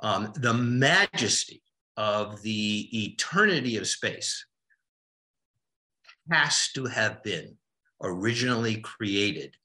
[0.01, 1.61] Um, the majesty
[1.97, 4.45] of the eternity of space
[6.31, 7.55] has to have been
[8.01, 9.55] originally created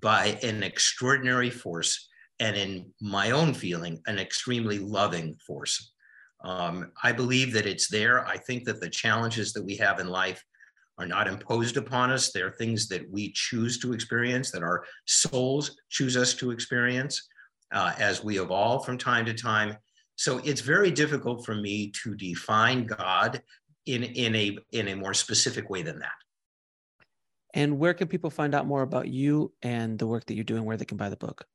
[0.00, 5.92] by an extraordinary force and in my own feeling an extremely loving force
[6.42, 8.26] um, I believe that it's there.
[8.26, 10.42] I think that the challenges that we have in life
[11.00, 12.30] are not imposed upon us.
[12.30, 17.26] They're things that we choose to experience, that our souls choose us to experience
[17.72, 19.76] uh, as we evolve from time to time.
[20.16, 23.40] So it's very difficult for me to define God
[23.86, 26.12] in, in, a, in a more specific way than that.
[27.54, 30.64] And where can people find out more about you and the work that you're doing,
[30.64, 31.46] where they can buy the book?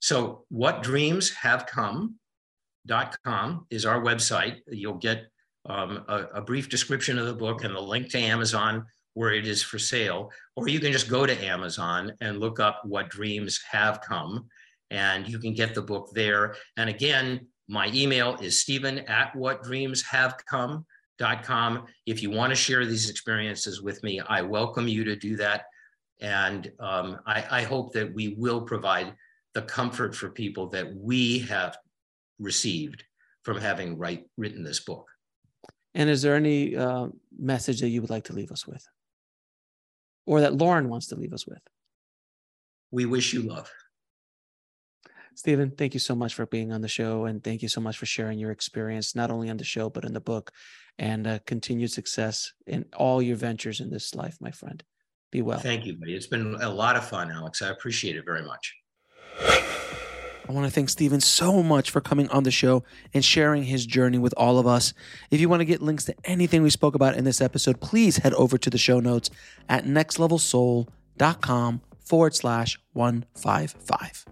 [0.00, 2.16] So, What Dreams Have Come
[3.24, 4.58] com is our website.
[4.68, 5.24] You'll get
[5.66, 9.46] um, a, a, brief description of the book and the link to Amazon where it
[9.46, 10.30] is for sale.
[10.56, 14.48] Or you can just go to Amazon and look up What Dreams Have Come,
[14.90, 16.56] and you can get the book there.
[16.76, 21.84] And again, my email is stephen at whatdreamshavecome.com.
[22.06, 25.64] If you want to share these experiences with me, I welcome you to do that.
[26.20, 29.14] And um, I, I hope that we will provide
[29.54, 31.76] the comfort for people that we have
[32.38, 33.02] received
[33.42, 35.09] from having write, written this book.
[35.94, 38.86] And is there any uh, message that you would like to leave us with?
[40.26, 41.60] Or that Lauren wants to leave us with?
[42.90, 43.70] We wish you love.
[45.34, 47.24] Stephen, thank you so much for being on the show.
[47.24, 50.04] And thank you so much for sharing your experience, not only on the show, but
[50.04, 50.52] in the book.
[50.98, 54.82] And uh, continued success in all your ventures in this life, my friend.
[55.32, 55.60] Be well.
[55.60, 56.14] Thank you, buddy.
[56.14, 57.62] It's been a lot of fun, Alex.
[57.62, 58.74] I appreciate it very much.
[60.50, 62.82] I want to thank Stephen so much for coming on the show
[63.14, 64.92] and sharing his journey with all of us.
[65.30, 68.16] If you want to get links to anything we spoke about in this episode, please
[68.16, 69.30] head over to the show notes
[69.68, 74.24] at nextlevelsoul.com forward slash 155.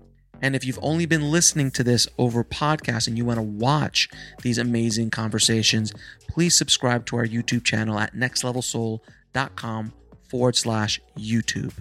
[0.43, 4.09] And if you've only been listening to this over podcast and you want to watch
[4.43, 5.93] these amazing conversations,
[6.29, 9.93] please subscribe to our YouTube channel at nextlevelsoul.com
[10.29, 11.75] forward slash YouTube.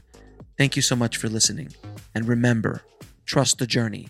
[0.59, 1.73] Thank you so much for listening.
[2.13, 2.83] And remember,
[3.25, 4.09] trust the journey.